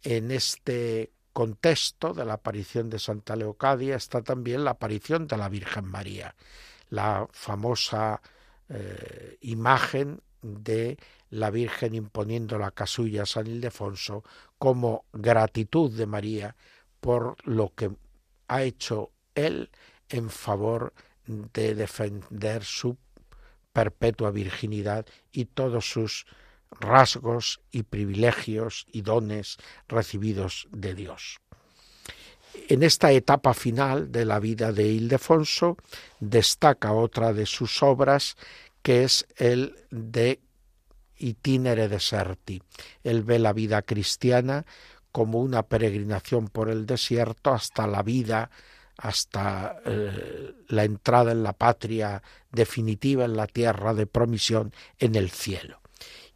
En 0.02 0.32
este 0.32 1.12
contexto 1.34 2.14
de 2.14 2.26
la 2.26 2.34
aparición 2.34 2.90
de 2.90 3.00
Santa 3.00 3.36
Leocadia 3.36 3.96
está 3.96 4.22
también 4.22 4.64
la 4.64 4.72
aparición 4.72 5.28
de 5.28 5.38
la 5.38 5.50
Virgen 5.50 5.86
María, 5.86 6.36
la 6.90 7.28
famosa 7.32 8.22
eh, 8.70 9.38
imagen 9.42 10.22
de 10.42 10.98
la 11.30 11.50
Virgen 11.52 11.94
imponiendo 11.94 12.58
la 12.58 12.72
casulla 12.72 13.24
a 13.24 13.26
San 13.26 13.48
Ildefonso 13.48 14.24
como 14.58 15.06
gratitud 15.14 15.92
de 15.92 16.06
María 16.06 16.56
por 17.00 17.36
lo 17.48 17.74
que 17.76 17.92
ha 18.48 18.64
hecho 18.64 19.12
él 19.36 19.70
en 20.10 20.30
favor 20.30 20.94
de 21.28 21.76
defender 21.76 22.64
su 22.64 22.98
perpetua 23.74 24.32
virginidad 24.32 25.06
y 25.32 25.46
todos 25.46 25.90
sus 25.90 26.26
rasgos 26.72 27.62
y 27.72 27.84
privilegios 27.84 28.86
y 28.92 29.02
dones 29.02 29.58
recibidos 29.88 30.68
de 30.72 30.96
Dios. 30.96 31.40
En 32.68 32.84
esta 32.84 33.12
etapa 33.12 33.54
final 33.54 34.12
de 34.12 34.26
la 34.26 34.40
vida 34.40 34.72
de 34.72 34.88
Ildefonso 34.88 35.78
destaca 36.20 36.94
otra 36.94 37.34
de 37.34 37.46
sus 37.46 37.82
obras 37.84 38.36
que 38.82 39.04
es 39.04 39.28
el 39.38 39.76
de 39.92 40.40
Itinere 41.18 41.88
Deserti. 41.88 42.62
Él 43.04 43.24
ve 43.24 43.40
la 43.40 43.54
vida 43.54 43.82
cristiana 43.82 44.66
como 45.12 45.40
una 45.40 45.64
peregrinación 45.64 46.48
por 46.48 46.70
el 46.70 46.86
desierto 46.86 47.52
hasta 47.52 47.88
la 47.88 48.04
vida, 48.04 48.50
hasta 49.02 49.82
eh, 49.86 50.54
la 50.68 50.84
entrada 50.84 51.32
en 51.32 51.42
la 51.42 51.54
patria 51.54 52.22
definitiva, 52.52 53.26
en 53.26 53.38
la 53.38 53.48
tierra 53.48 53.94
de 53.94 54.06
promisión, 54.06 54.74
en 54.98 55.16
el 55.16 55.32
cielo. 55.32 55.80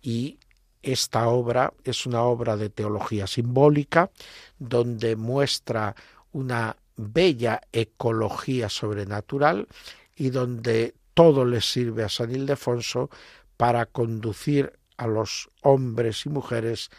Y 0.02 0.40
esta 0.82 1.28
obra 1.28 1.74
es 1.84 2.06
una 2.06 2.24
obra 2.24 2.56
de 2.56 2.70
teología 2.70 3.28
simbólica 3.28 4.12
donde 4.60 5.16
muestra 5.16 5.96
una 6.32 6.78
bella 6.96 7.62
ecología 7.72 8.70
sobrenatural 8.70 9.68
y 10.16 10.30
donde 10.30 10.96
todo 11.14 11.46
le 11.46 11.62
sirve 11.62 12.04
a 12.04 12.10
San 12.10 12.32
Ildefonso 12.32 13.10
para 13.58 13.86
conducir 13.86 14.80
a 14.98 15.08
los 15.08 15.50
hombres 15.62 16.26
y 16.26 16.30
mujeres 16.30 16.90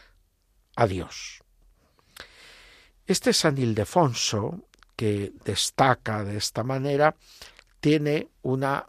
a 0.77 0.87
Dios. 0.87 1.43
Este 3.07 3.33
San 3.33 3.59
Ildefonso, 3.59 4.63
que 4.97 5.33
destaca 5.45 6.25
de 6.25 6.37
esta 6.37 6.63
manera, 6.63 7.17
tiene 7.81 8.29
una 8.43 8.87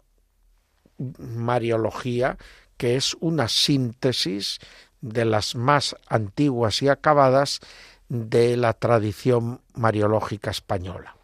mariología 1.18 2.38
que 2.76 2.96
es 2.96 3.14
una 3.20 3.48
síntesis 3.48 4.58
de 5.00 5.24
las 5.24 5.54
más 5.54 5.96
antiguas 6.08 6.82
y 6.82 6.88
acabadas 6.88 7.60
de 8.08 8.56
la 8.56 8.72
tradición 8.72 9.60
mariológica 9.74 10.50
española. 10.50 11.16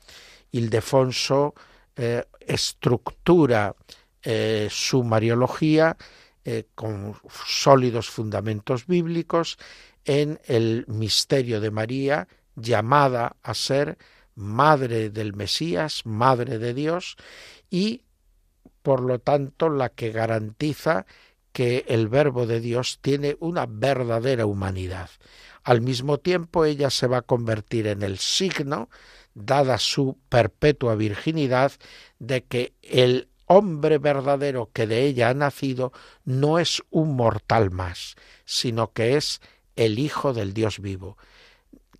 Ildefonso 0.51 1.55
eh, 1.97 2.25
estructura 2.40 3.75
eh, 4.23 4.68
su 4.71 5.05
mariología 5.05 5.97
eh, 6.45 6.64
con 6.75 7.14
sólidos 7.47 8.09
fundamentos 8.09 8.87
bíblicos 8.87 9.59
en 10.05 10.40
el 10.47 10.85
misterio 10.88 11.61
de 11.61 11.71
María, 11.71 12.29
llamada 12.57 13.37
a 13.42 13.55
ser 13.55 13.99
madre 14.35 15.11
del 15.11 15.35
Mesías, 15.35 16.03
madre 16.05 16.59
de 16.59 16.75
Dios, 16.75 17.16
y 17.71 18.03
por 18.83 19.01
lo 19.01 19.18
tanto 19.18 19.68
la 19.68 19.88
que 19.90 20.11
garantiza 20.11 21.07
que 21.53 21.85
el 21.88 22.09
Verbo 22.09 22.47
de 22.47 22.61
Dios 22.61 22.99
tiene 23.03 23.37
una 23.40 23.66
verdadera 23.66 24.47
humanidad. 24.47 25.11
Al 25.62 25.81
mismo 25.81 26.18
tiempo 26.18 26.64
ella 26.64 26.90
se 26.90 27.07
va 27.07 27.18
a 27.18 27.23
convertir 27.23 27.87
en 27.87 28.03
el 28.03 28.18
signo, 28.18 28.88
dada 29.35 29.79
su 29.79 30.18
perpetua 30.29 30.95
virginidad, 30.97 31.73
de 32.18 32.45
que 32.45 32.75
el 32.83 33.29
hombre 33.47 33.99
verdadero 33.99 34.71
que 34.73 34.87
de 34.87 35.05
ella 35.05 35.29
ha 35.29 35.35
nacido 35.35 35.92
no 36.25 36.59
es 36.59 36.83
un 36.90 37.14
mortal 37.14 37.71
más, 37.71 38.16
sino 38.45 38.92
que 38.92 39.16
es 39.16 39.40
el 39.77 39.99
Hijo 39.99 40.33
del 40.33 40.55
Dios 40.55 40.81
vivo, 40.81 41.16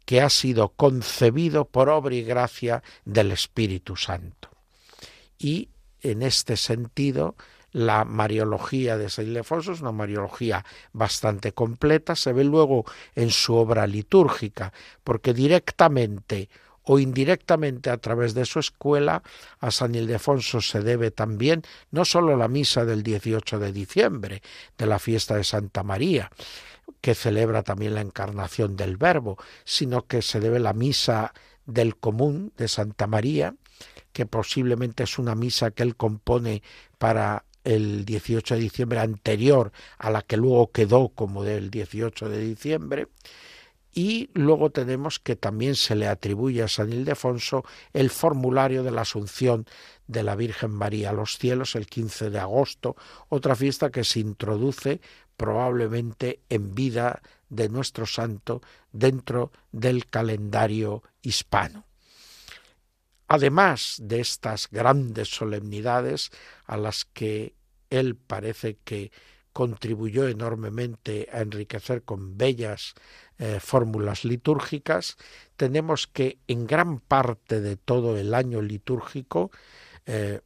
que 0.05 0.21
ha 0.21 0.31
sido 0.31 0.71
concebido 0.71 1.65
por 1.65 1.89
obra 1.89 2.15
y 2.15 2.23
gracia 2.23 2.83
del 3.05 3.33
Espíritu 3.33 3.97
Santo. 3.97 4.49
Y 5.39 5.69
en 6.01 6.23
este 6.23 6.57
sentido, 6.57 7.37
la 7.73 8.05
Mariología 8.05 8.99
de 8.99 9.09
San 9.09 9.27
Ildefonso 9.27 9.73
es 9.73 9.81
una 9.81 9.93
Mariología 9.93 10.65
bastante 10.93 11.53
completa, 11.53 12.15
se 12.15 12.33
ve 12.33 12.45
luego 12.45 12.85
en 13.15 13.31
su 13.31 13.55
obra 13.55 13.87
litúrgica, 13.87 14.73
porque 15.03 15.33
directamente 15.33 16.49
o 16.85 16.99
indirectamente 16.99 17.91
a 17.91 17.99
través 17.99 18.35
de 18.35 18.45
su 18.45 18.59
escuela, 18.59 19.23
a 19.61 19.71
San 19.71 19.95
Ildefonso 19.95 20.61
se 20.61 20.81
debe 20.81 21.11
también 21.11 21.63
no 21.91 22.05
sólo 22.05 22.37
la 22.37 22.49
misa 22.49 22.85
del 22.85 23.03
18 23.03 23.59
de 23.59 23.73
diciembre, 23.73 24.43
de 24.77 24.87
la 24.87 24.99
fiesta 24.99 25.37
de 25.37 25.45
Santa 25.45 25.83
María, 25.83 26.31
que 27.03 27.15
celebra 27.15 27.63
también 27.63 27.95
la 27.95 28.01
encarnación 28.01 28.77
del 28.77 28.97
Verbo, 28.97 29.37
sino 29.65 30.07
que 30.07 30.23
se 30.23 30.41
debe 30.41 30.61
la 30.61 30.73
misa 30.73 31.35
del 31.67 31.97
común 31.97 32.53
de 32.57 32.69
Santa 32.69 33.07
María, 33.07 33.55
que 34.13 34.25
posiblemente 34.25 35.03
es 35.03 35.19
una 35.19 35.35
misa 35.35 35.73
que 35.73 35.83
él 35.83 35.97
compone 35.97 36.63
para 36.99 37.45
el 37.65 38.05
18 38.05 38.55
de 38.55 38.61
diciembre 38.61 39.01
anterior 39.01 39.73
a 39.99 40.11
la 40.11 40.23
que 40.23 40.37
luego 40.37 40.71
quedó 40.71 41.11
como 41.11 41.45
del 41.45 41.71
18 41.71 42.29
de 42.29 42.39
diciembre, 42.39 43.09
y 43.95 44.31
luego 44.33 44.71
tenemos 44.71 45.19
que 45.19 45.37
también 45.37 45.75
se 45.75 45.95
le 45.95 46.09
atribuye 46.09 46.63
a 46.63 46.69
San 46.69 46.93
Ildefonso 46.93 47.65
el 47.93 48.09
formulario 48.09 48.83
de 48.83 48.91
la 48.91 49.03
Asunción 49.03 49.67
de 50.07 50.23
la 50.23 50.35
Virgen 50.35 50.71
María 50.71 51.11
a 51.11 51.13
los 51.13 51.37
cielos 51.37 51.75
el 51.75 51.87
15 51.87 52.31
de 52.31 52.39
agosto, 52.39 52.97
otra 53.29 53.55
fiesta 53.55 53.91
que 53.91 54.05
se 54.05 54.21
introduce 54.21 55.01
probablemente 55.37 56.41
en 56.49 56.75
vida 56.75 57.23
de 57.49 57.69
nuestro 57.69 58.07
santo 58.07 58.63
dentro 58.93 59.53
del 59.73 60.07
calendario 60.07 61.03
hispano. 61.23 61.85
Además 63.29 63.97
de 63.99 64.21
estas 64.21 64.69
grandes 64.71 65.29
solemnidades 65.29 66.31
a 66.67 66.77
las 66.77 67.05
que 67.05 67.55
él 67.91 68.17
parece 68.17 68.79
que 68.85 69.11
contribuyó 69.53 70.29
enormemente 70.29 71.29
a 71.33 71.41
enriquecer 71.41 72.03
con 72.03 72.37
bellas 72.39 72.95
eh, 73.39 73.59
fórmulas 73.61 74.25
litúrgicas, 74.25 75.17
tenemos 75.57 76.07
que 76.07 76.39
en 76.49 76.67
gran 76.67 77.01
parte 77.01 77.61
de 77.61 77.77
todo 77.77 78.17
el 78.17 78.35
año 78.35 78.63
litúrgico 78.63 79.51
eh, 80.07 80.41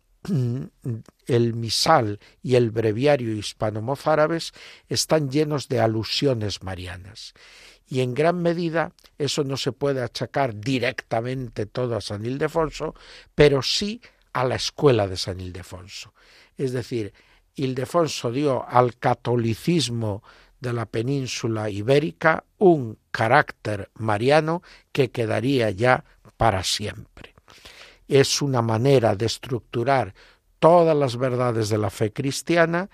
el 1.26 1.54
misal 1.54 2.20
y 2.42 2.54
el 2.56 2.70
breviario 2.70 3.32
hispano-mozárabes 3.34 4.52
están 4.88 5.30
llenos 5.30 5.68
de 5.68 5.80
alusiones 5.80 6.62
marianas. 6.62 7.34
Y 7.88 8.00
en 8.00 8.14
gran 8.14 8.42
medida 8.42 8.92
eso 9.18 9.44
no 9.44 9.56
se 9.56 9.72
puede 9.72 10.02
achacar 10.02 10.58
directamente 10.58 11.66
todo 11.66 11.96
a 11.96 12.00
San 12.00 12.26
Ildefonso, 12.26 12.94
pero 13.34 13.62
sí 13.62 14.00
a 14.32 14.44
la 14.44 14.56
escuela 14.56 15.06
de 15.06 15.16
San 15.16 15.40
Ildefonso. 15.40 16.12
Es 16.56 16.72
decir, 16.72 17.12
Ildefonso 17.54 18.32
dio 18.32 18.68
al 18.68 18.96
catolicismo 18.96 20.22
de 20.60 20.72
la 20.72 20.86
península 20.86 21.70
ibérica 21.70 22.44
un 22.58 22.98
carácter 23.10 23.90
mariano 23.94 24.62
que 24.92 25.10
quedaría 25.10 25.70
ya 25.70 26.04
para 26.36 26.64
siempre. 26.64 27.35
Es 28.08 28.42
una 28.42 28.62
manera 28.62 29.14
de 29.16 29.26
estructurar 29.26 30.14
todas 30.58 30.96
las 30.96 31.16
verdades 31.16 31.68
de 31.68 31.78
la 31.78 31.90
fe 31.90 32.12
cristiana 32.12 32.88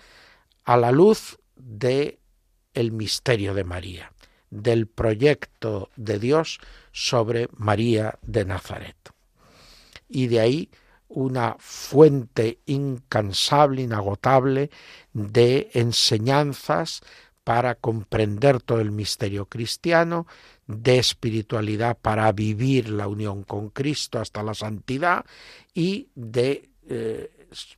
a 0.64 0.76
la 0.76 0.92
luz 0.92 1.38
de 1.56 2.18
el 2.74 2.92
misterio 2.92 3.54
de 3.54 3.64
María, 3.64 4.12
del 4.50 4.86
proyecto 4.86 5.90
de 5.96 6.18
Dios 6.18 6.60
sobre 6.92 7.48
María 7.56 8.18
de 8.22 8.44
Nazaret. 8.44 8.96
Y 10.08 10.26
de 10.26 10.40
ahí 10.40 10.70
una 11.08 11.56
fuente 11.58 12.60
incansable, 12.66 13.82
inagotable 13.82 14.70
de 15.12 15.70
enseñanzas 15.74 17.02
para 17.44 17.74
comprender 17.74 18.62
todo 18.62 18.80
el 18.80 18.92
misterio 18.92 19.46
cristiano, 19.46 20.26
de 20.80 20.98
espiritualidad 20.98 21.98
para 22.00 22.30
vivir 22.32 22.88
la 22.88 23.08
unión 23.08 23.42
con 23.44 23.70
Cristo 23.70 24.18
hasta 24.20 24.42
la 24.42 24.54
santidad 24.54 25.24
y 25.74 26.08
de 26.14 26.70
eh, 26.88 27.30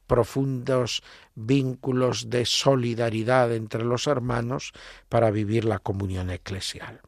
profundos 0.06 1.02
vínculos 1.34 2.30
de 2.30 2.46
solidaridad 2.46 3.52
entre 3.54 3.84
los 3.84 4.06
hermanos 4.06 4.72
para 5.08 5.30
vivir 5.30 5.64
la 5.64 5.78
comunión 5.78 6.30
eclesial. 6.30 7.00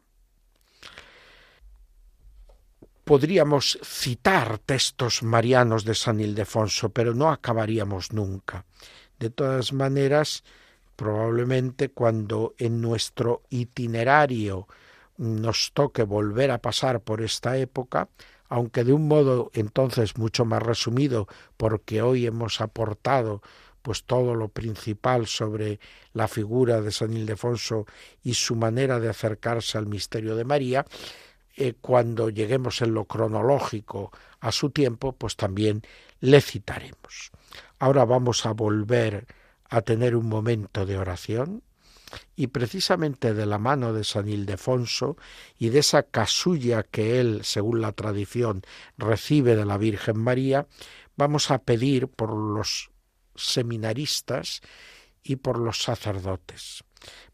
Podríamos 3.03 3.79
citar 3.83 4.59
textos 4.59 5.23
marianos 5.23 5.85
de 5.85 5.95
San 5.95 6.19
Ildefonso, 6.19 6.89
pero 6.89 7.13
no 7.13 7.31
acabaríamos 7.31 8.11
nunca. 8.11 8.65
De 9.17 9.29
todas 9.29 9.71
maneras, 9.71 10.43
probablemente 10.97 11.89
cuando 11.89 12.53
en 12.57 12.81
nuestro 12.81 13.43
itinerario 13.49 14.67
nos 15.17 15.71
toque 15.73 16.03
volver 16.03 16.51
a 16.51 16.61
pasar 16.61 17.01
por 17.01 17.21
esta 17.21 17.57
época, 17.57 18.09
aunque 18.49 18.83
de 18.83 18.93
un 18.93 19.07
modo 19.07 19.51
entonces 19.53 20.17
mucho 20.17 20.45
más 20.45 20.63
resumido, 20.63 21.27
porque 21.57 22.01
hoy 22.01 22.25
hemos 22.25 22.61
aportado 22.61 23.41
pues 23.81 24.03
todo 24.03 24.35
lo 24.35 24.49
principal 24.49 25.27
sobre 25.27 25.79
la 26.13 26.27
figura 26.27 26.81
de 26.81 26.91
San 26.91 27.13
Ildefonso 27.13 27.85
y 28.21 28.33
su 28.33 28.55
manera 28.55 28.99
de 28.99 29.09
acercarse 29.09 29.77
al 29.77 29.85
misterio 29.85 30.35
de 30.35 30.43
María, 30.43 30.85
eh, 31.55 31.73
cuando 31.79 32.29
lleguemos 32.29 32.81
en 32.81 32.93
lo 32.93 33.05
cronológico 33.05 34.11
a 34.41 34.51
su 34.51 34.69
tiempo, 34.71 35.13
pues 35.13 35.37
también 35.37 35.81
le 36.19 36.41
citaremos. 36.41 37.31
Ahora 37.79 38.05
vamos 38.05 38.45
a 38.45 38.51
volver 38.51 39.25
a 39.69 39.81
tener 39.81 40.15
un 40.15 40.27
momento 40.27 40.85
de 40.85 40.97
oración 40.97 41.63
y 42.35 42.47
precisamente 42.47 43.33
de 43.33 43.45
la 43.45 43.57
mano 43.57 43.93
de 43.93 44.03
San 44.03 44.27
Ildefonso 44.29 45.17
y 45.57 45.69
de 45.69 45.79
esa 45.79 46.03
casulla 46.03 46.83
que 46.83 47.19
él, 47.19 47.41
según 47.43 47.81
la 47.81 47.91
tradición, 47.91 48.61
recibe 48.97 49.55
de 49.55 49.65
la 49.65 49.77
Virgen 49.77 50.17
María, 50.17 50.67
vamos 51.15 51.51
a 51.51 51.59
pedir 51.59 52.07
por 52.07 52.33
los 52.33 52.91
seminaristas 53.35 54.61
y 55.23 55.37
por 55.37 55.59
los 55.59 55.81
sacerdotes. 55.81 56.83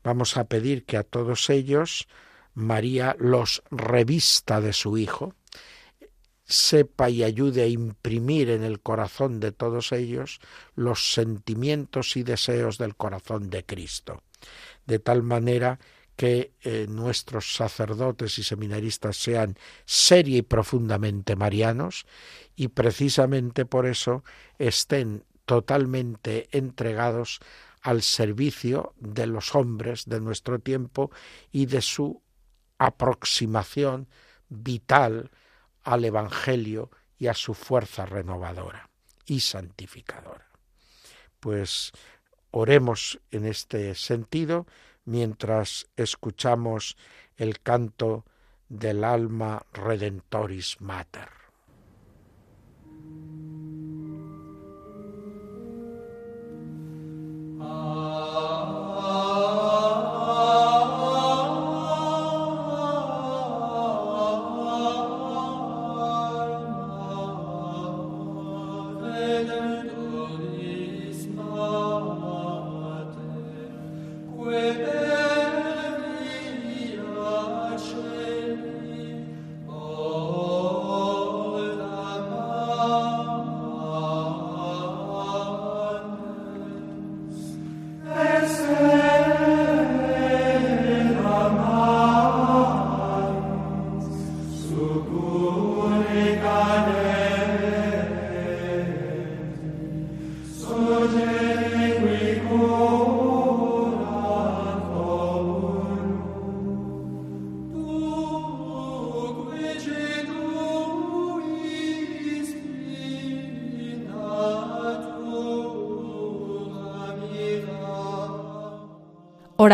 Vamos 0.03 0.37
a 0.37 0.45
pedir 0.45 0.85
que 0.85 0.97
a 0.97 1.03
todos 1.03 1.49
ellos 1.49 2.07
María 2.53 3.15
los 3.19 3.63
revista 3.71 4.61
de 4.61 4.73
su 4.73 4.97
Hijo, 4.97 5.33
sepa 6.45 7.09
y 7.09 7.23
ayude 7.23 7.63
a 7.63 7.67
imprimir 7.67 8.49
en 8.49 8.63
el 8.63 8.81
corazón 8.81 9.39
de 9.39 9.51
todos 9.51 9.91
ellos 9.91 10.39
los 10.75 11.13
sentimientos 11.13 12.15
y 12.17 12.23
deseos 12.23 12.77
del 12.77 12.95
corazón 12.95 13.49
de 13.49 13.65
Cristo, 13.65 14.21
de 14.85 14.99
tal 14.99 15.23
manera 15.23 15.79
que 16.15 16.53
eh, 16.61 16.85
nuestros 16.87 17.55
sacerdotes 17.55 18.37
y 18.37 18.43
seminaristas 18.43 19.17
sean 19.17 19.57
seria 19.85 20.37
y 20.37 20.41
profundamente 20.43 21.35
marianos 21.35 22.05
y 22.55 22.67
precisamente 22.67 23.65
por 23.65 23.87
eso 23.87 24.23
estén 24.59 25.25
totalmente 25.45 26.49
entregados 26.51 27.39
al 27.81 28.01
servicio 28.01 28.93
de 28.97 29.27
los 29.27 29.55
hombres 29.55 30.05
de 30.05 30.21
nuestro 30.21 30.59
tiempo 30.59 31.11
y 31.51 31.65
de 31.65 31.81
su 31.81 32.21
aproximación 32.77 34.07
vital 34.49 35.31
al 35.83 36.05
Evangelio 36.05 36.91
y 37.17 37.27
a 37.27 37.33
su 37.33 37.53
fuerza 37.53 38.05
renovadora 38.05 38.89
y 39.25 39.41
santificadora. 39.41 40.47
Pues 41.39 41.91
oremos 42.53 43.19
en 43.31 43.45
este 43.45 43.95
sentido 43.95 44.67
mientras 45.05 45.87
escuchamos 45.97 46.95
el 47.35 47.59
canto 47.59 48.25
del 48.69 49.03
alma 49.03 49.65
Redentoris 49.73 50.79
Mater. 50.79 51.42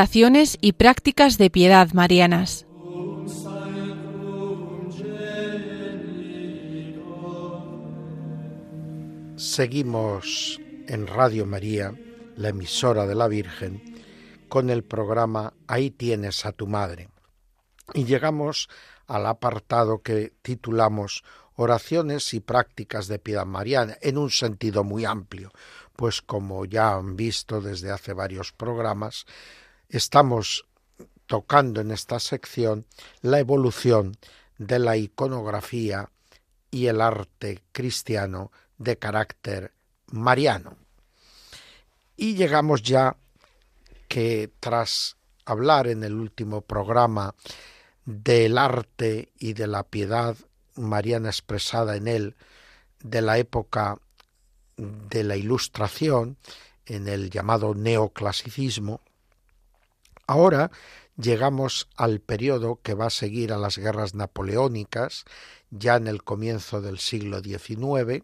Oraciones 0.09 0.57
y 0.59 0.71
prácticas 0.73 1.37
de 1.37 1.51
piedad 1.51 1.89
marianas. 1.93 2.65
Seguimos 9.35 10.59
en 10.87 11.05
Radio 11.05 11.45
María, 11.45 11.93
la 12.35 12.49
emisora 12.49 13.05
de 13.05 13.13
la 13.13 13.27
Virgen, 13.27 13.83
con 14.47 14.71
el 14.71 14.83
programa 14.83 15.53
Ahí 15.67 15.91
tienes 15.91 16.43
a 16.43 16.53
tu 16.53 16.65
madre. 16.65 17.09
Y 17.93 18.05
llegamos 18.05 18.67
al 19.05 19.27
apartado 19.27 20.01
que 20.01 20.33
titulamos 20.41 21.23
Oraciones 21.53 22.33
y 22.33 22.39
prácticas 22.39 23.07
de 23.07 23.19
piedad 23.19 23.45
mariana, 23.45 23.95
en 24.01 24.17
un 24.17 24.31
sentido 24.31 24.83
muy 24.83 25.05
amplio, 25.05 25.51
pues 25.95 26.23
como 26.23 26.65
ya 26.65 26.95
han 26.95 27.15
visto 27.15 27.61
desde 27.61 27.91
hace 27.91 28.13
varios 28.13 28.51
programas, 28.53 29.27
estamos 29.89 30.65
tocando 31.25 31.81
en 31.81 31.91
esta 31.91 32.19
sección 32.19 32.85
la 33.21 33.39
evolución 33.39 34.17
de 34.57 34.79
la 34.79 34.97
iconografía 34.97 36.09
y 36.71 36.87
el 36.87 37.01
arte 37.01 37.63
cristiano 37.71 38.51
de 38.77 38.97
carácter 38.97 39.73
mariano. 40.07 40.77
Y 42.15 42.35
llegamos 42.35 42.83
ya 42.83 43.15
que 44.07 44.51
tras 44.59 45.17
hablar 45.45 45.87
en 45.87 46.03
el 46.03 46.13
último 46.13 46.61
programa 46.61 47.35
del 48.05 48.57
arte 48.57 49.31
y 49.37 49.53
de 49.53 49.67
la 49.67 49.83
piedad 49.83 50.35
mariana 50.75 51.29
expresada 51.29 51.95
en 51.95 52.07
él, 52.07 52.35
de 53.01 53.21
la 53.21 53.37
época 53.37 53.97
de 54.77 55.23
la 55.23 55.35
Ilustración, 55.35 56.37
en 56.85 57.07
el 57.07 57.29
llamado 57.29 57.75
neoclasicismo, 57.75 59.01
Ahora 60.29 60.69
llegamos 61.17 61.89
al 61.95 62.19
periodo 62.19 62.79
que 62.83 62.93
va 62.93 63.07
a 63.07 63.09
seguir 63.09 63.51
a 63.51 63.57
las 63.57 63.79
guerras 63.79 64.13
napoleónicas, 64.13 65.25
ya 65.71 65.95
en 65.95 66.05
el 66.05 66.23
comienzo 66.23 66.81
del 66.81 66.99
siglo 66.99 67.41
XIX. 67.41 68.23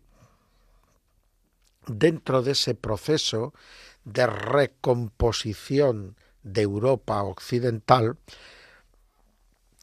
Dentro 1.87 2.43
de 2.43 2.51
ese 2.51 2.75
proceso 2.75 3.55
de 4.03 4.27
recomposición 4.27 6.15
de 6.43 6.61
Europa 6.61 7.23
occidental, 7.23 8.19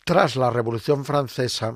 tras 0.04 0.36
la 0.36 0.50
Revolución 0.50 1.04
Francesa 1.04 1.74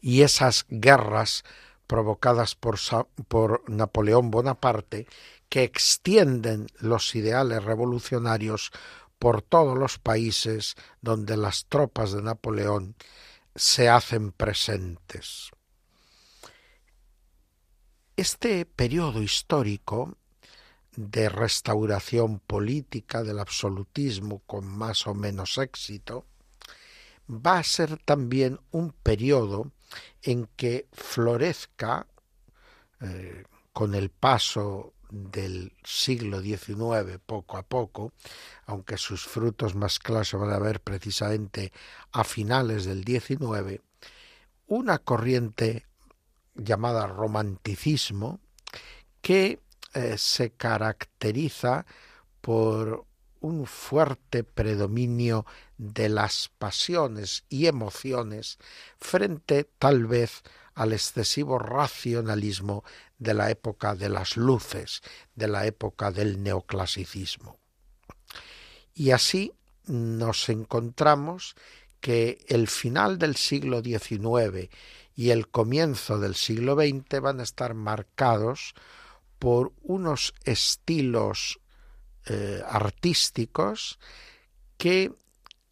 y 0.00 0.22
esas 0.22 0.66
guerras 0.70 1.44
provocadas 1.86 2.56
por, 2.56 2.80
por 3.28 3.62
Napoleón 3.70 4.32
Bonaparte 4.32 5.06
que 5.52 5.64
extienden 5.64 6.66
los 6.78 7.14
ideales 7.14 7.62
revolucionarios 7.62 8.70
por 9.18 9.42
todos 9.42 9.76
los 9.76 9.98
países 9.98 10.76
donde 11.02 11.36
las 11.36 11.66
tropas 11.66 12.12
de 12.12 12.22
Napoleón 12.22 12.96
se 13.54 13.90
hacen 13.90 14.32
presentes. 14.32 15.50
Este 18.16 18.64
periodo 18.64 19.20
histórico 19.20 20.16
de 20.96 21.28
restauración 21.28 22.38
política 22.38 23.22
del 23.22 23.38
absolutismo 23.38 24.38
con 24.46 24.66
más 24.66 25.06
o 25.06 25.12
menos 25.12 25.58
éxito 25.58 26.24
va 27.28 27.58
a 27.58 27.62
ser 27.62 27.98
también 27.98 28.58
un 28.70 28.92
periodo 28.92 29.70
en 30.22 30.48
que 30.56 30.88
florezca 30.92 32.06
eh, 33.02 33.44
con 33.74 33.94
el 33.94 34.08
paso 34.08 34.94
del 35.12 35.74
siglo 35.84 36.40
XIX 36.40 37.20
poco 37.24 37.58
a 37.58 37.62
poco, 37.62 38.12
aunque 38.64 38.96
sus 38.96 39.26
frutos 39.26 39.74
más 39.74 39.98
claros 39.98 40.30
se 40.30 40.38
van 40.38 40.50
a 40.50 40.58
ver 40.58 40.80
precisamente 40.80 41.72
a 42.12 42.24
finales 42.24 42.86
del 42.86 43.04
XIX, 43.04 43.82
una 44.66 44.98
corriente 44.98 45.86
llamada 46.54 47.06
romanticismo 47.06 48.40
que 49.20 49.60
eh, 49.92 50.16
se 50.16 50.52
caracteriza 50.52 51.84
por 52.40 53.04
un 53.40 53.66
fuerte 53.66 54.44
predominio 54.44 55.44
de 55.76 56.08
las 56.08 56.50
pasiones 56.58 57.44
y 57.50 57.66
emociones 57.66 58.58
frente 58.98 59.68
tal 59.78 60.06
vez 60.06 60.42
al 60.74 60.92
excesivo 60.92 61.58
racionalismo 61.58 62.84
de 63.18 63.34
la 63.34 63.50
época 63.50 63.94
de 63.94 64.08
las 64.08 64.36
luces, 64.36 65.02
de 65.34 65.48
la 65.48 65.66
época 65.66 66.10
del 66.10 66.42
neoclasicismo. 66.42 67.58
Y 68.94 69.10
así 69.10 69.52
nos 69.86 70.48
encontramos 70.48 71.54
que 72.00 72.44
el 72.48 72.68
final 72.68 73.18
del 73.18 73.36
siglo 73.36 73.82
XIX 73.82 74.68
y 75.14 75.30
el 75.30 75.48
comienzo 75.48 76.18
del 76.18 76.34
siglo 76.34 76.74
XX 76.74 77.20
van 77.20 77.40
a 77.40 77.44
estar 77.44 77.74
marcados 77.74 78.74
por 79.38 79.72
unos 79.82 80.34
estilos 80.44 81.60
eh, 82.26 82.62
artísticos 82.66 83.98
que 84.78 85.12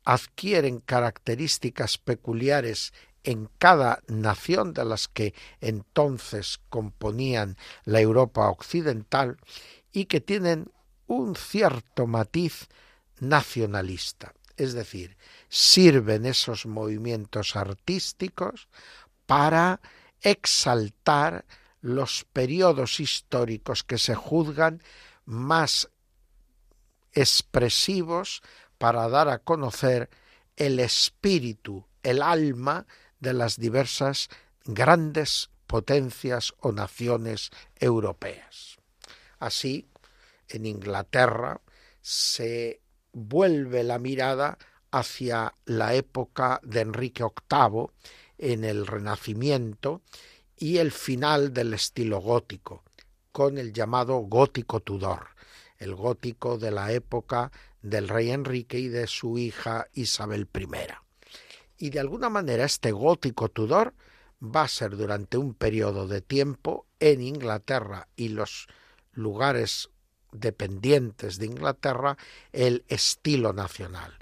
adquieren 0.05 0.81
características 0.81 1.99
peculiares 1.99 2.93
en 3.25 3.49
cada 3.59 4.01
nación 4.07 4.73
de 4.73 4.85
las 4.85 5.09
que 5.09 5.35
entonces 5.61 6.61
componían 6.69 7.57
la 7.85 8.01
Europa 8.01 8.49
occidental 8.49 9.37
y 9.93 10.07
que 10.07 10.21
tienen 10.21 10.71
un 11.07 11.37
cierto 11.37 12.07
matiz 12.07 12.69
nacionalista. 13.19 14.33
Es 14.57 14.73
decir, 14.75 15.17
sirven 15.49 16.27
esos 16.27 16.67
movimientos 16.67 17.57
artísticos 17.57 18.69
para 19.27 19.81
exaltar 20.21 21.45
los 21.81 22.25
periodos 22.33 23.01
históricos 23.01 23.85
que 23.85 23.99
se 23.99 24.15
juzgan 24.15 24.83
más 25.25 25.89
expresivos 27.13 28.43
para 28.79 29.09
dar 29.09 29.29
a 29.29 29.39
conocer 29.39 30.11
el 30.57 30.79
espíritu, 30.79 31.87
el 32.03 32.23
alma 32.23 32.87
de 33.21 33.33
las 33.33 33.59
diversas 33.59 34.29
grandes 34.65 35.51
potencias 35.67 36.53
o 36.61 36.73
naciones 36.73 37.51
europeas. 37.77 38.79
Así, 39.39 39.87
en 40.49 40.67
Inglaterra 40.67 41.61
se 42.01 42.81
vuelve 43.13 43.85
la 43.85 43.99
mirada 43.99 44.59
hacia 44.91 45.55
la 45.65 45.95
época 45.95 46.61
de 46.63 46.81
Enrique 46.81 47.23
VIII 47.23 47.87
en 48.39 48.65
el 48.65 48.87
Renacimiento 48.87 50.03
y 50.57 50.79
el 50.79 50.93
final 50.93 51.55
del 51.55 51.75
estilo 51.75 52.21
gótico, 52.21 52.83
con 53.33 53.59
el 53.59 53.73
llamado 53.73 54.17
gótico 54.17 54.81
Tudor, 54.81 55.29
el 55.79 55.95
gótico 55.95 56.59
de 56.59 56.71
la 56.71 56.93
época 56.93 57.53
del 57.81 58.09
rey 58.09 58.31
Enrique 58.31 58.79
y 58.79 58.89
de 58.89 59.07
su 59.07 59.39
hija 59.39 59.87
Isabel 59.95 60.49
I. 60.55 61.10
Y 61.81 61.89
de 61.89 61.99
alguna 61.99 62.29
manera 62.29 62.67
este 62.67 62.93
gótico 62.93 63.49
Tudor 63.49 63.95
va 64.43 64.65
a 64.65 64.69
ser 64.69 64.99
durante 64.99 65.39
un 65.39 65.55
periodo 65.55 66.07
de 66.07 66.21
tiempo 66.21 66.87
en 67.01 67.23
Inglaterra 67.23 68.07
y 68.17 68.29
los 68.29 68.69
lugares 69.13 69.89
dependientes 70.31 71.39
de 71.39 71.47
Inglaterra 71.47 72.19
el 72.53 72.85
estilo 72.89 73.55
nacional 73.55 74.13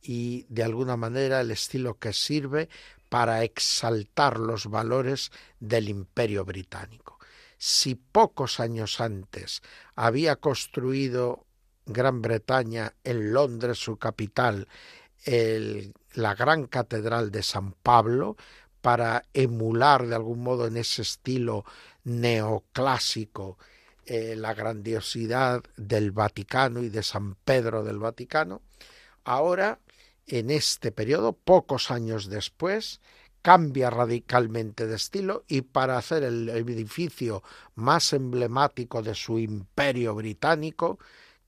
y 0.00 0.46
de 0.48 0.62
alguna 0.62 0.96
manera 0.96 1.40
el 1.40 1.50
estilo 1.50 1.98
que 1.98 2.12
sirve 2.12 2.68
para 3.08 3.42
exaltar 3.42 4.38
los 4.38 4.66
valores 4.66 5.32
del 5.58 5.88
imperio 5.88 6.44
británico. 6.44 7.18
Si 7.58 7.96
pocos 7.96 8.60
años 8.60 9.00
antes 9.00 9.60
había 9.96 10.36
construido 10.36 11.46
Gran 11.84 12.22
Bretaña 12.22 12.94
en 13.02 13.32
Londres, 13.32 13.78
su 13.78 13.96
capital, 13.96 14.68
la 16.14 16.34
gran 16.34 16.66
catedral 16.66 17.30
de 17.30 17.42
San 17.42 17.72
Pablo, 17.72 18.36
para 18.80 19.24
emular 19.34 20.06
de 20.06 20.14
algún 20.14 20.42
modo 20.42 20.66
en 20.66 20.76
ese 20.76 21.02
estilo 21.02 21.64
neoclásico 22.04 23.58
eh, 24.06 24.36
la 24.36 24.54
grandiosidad 24.54 25.62
del 25.76 26.12
Vaticano 26.12 26.82
y 26.82 26.88
de 26.88 27.02
San 27.02 27.34
Pedro 27.34 27.82
del 27.84 27.98
Vaticano, 27.98 28.62
ahora 29.24 29.80
en 30.26 30.50
este 30.50 30.92
periodo, 30.92 31.32
pocos 31.32 31.90
años 31.90 32.28
después, 32.28 33.00
cambia 33.42 33.90
radicalmente 33.90 34.86
de 34.86 34.96
estilo 34.96 35.44
y 35.48 35.62
para 35.62 35.96
hacer 35.96 36.22
el 36.22 36.48
edificio 36.48 37.42
más 37.74 38.12
emblemático 38.12 39.02
de 39.02 39.14
su 39.14 39.38
imperio 39.38 40.14
británico, 40.14 40.98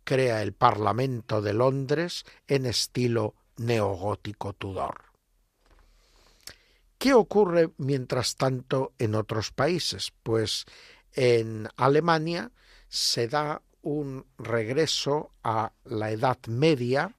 crea 0.05 0.43
el 0.43 0.53
Parlamento 0.53 1.43
de 1.43 1.53
Londres 1.53 2.25
en 2.49 2.67
estilo 2.67 3.35
neogótico 3.61 4.55
Tudor. 4.55 5.05
¿Qué 6.99 7.15
ocurre 7.15 7.71
mientras 7.77 8.37
tanto 8.37 8.93
en 8.99 9.15
otros 9.15 9.53
países? 9.53 10.13
Pues 10.23 10.65
en 11.13 11.69
Alemania 11.77 12.51
se 12.89 13.29
da 13.29 13.63
un 13.83 14.27
regreso 14.39 15.33
a 15.43 15.73
la 15.85 16.11
Edad 16.11 16.39
Media 16.47 17.15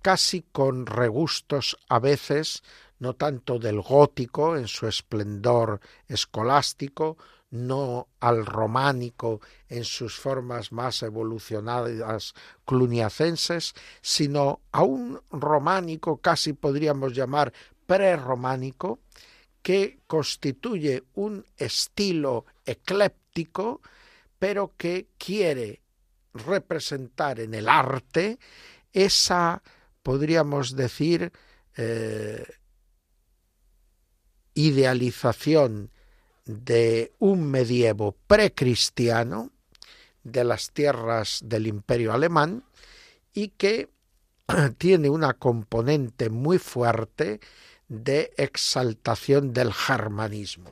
casi 0.00 0.42
con 0.52 0.86
regustos 0.86 1.76
a 1.88 1.98
veces 1.98 2.62
no 2.98 3.14
tanto 3.14 3.58
del 3.58 3.80
gótico 3.80 4.56
en 4.56 4.68
su 4.68 4.86
esplendor 4.86 5.80
escolástico, 6.06 7.16
no 7.50 8.08
al 8.20 8.46
románico 8.46 9.40
en 9.68 9.84
sus 9.84 10.16
formas 10.16 10.72
más 10.72 11.02
evolucionadas 11.02 12.34
cluniacenses, 12.64 13.74
sino 14.00 14.60
a 14.72 14.82
un 14.82 15.20
románico 15.30 16.18
casi 16.18 16.52
podríamos 16.52 17.12
llamar 17.14 17.52
prerrománico, 17.86 19.00
que 19.62 19.98
constituye 20.06 21.04
un 21.14 21.44
estilo 21.56 22.46
ecléptico, 22.64 23.82
pero 24.38 24.72
que 24.76 25.08
quiere 25.18 25.82
representar 26.32 27.40
en 27.40 27.52
el 27.52 27.68
arte 27.68 28.38
esa 28.92 29.62
podríamos 30.02 30.74
decir, 30.76 31.32
eh, 31.76 32.44
idealización 34.54 35.90
de 36.50 37.12
un 37.18 37.50
medievo 37.50 38.16
precristiano 38.26 39.50
de 40.24 40.44
las 40.44 40.72
tierras 40.72 41.40
del 41.44 41.66
imperio 41.66 42.12
alemán 42.12 42.64
y 43.32 43.48
que 43.48 43.88
tiene 44.78 45.08
una 45.08 45.34
componente 45.34 46.28
muy 46.28 46.58
fuerte 46.58 47.40
de 47.88 48.32
exaltación 48.36 49.52
del 49.52 49.72
germanismo. 49.72 50.70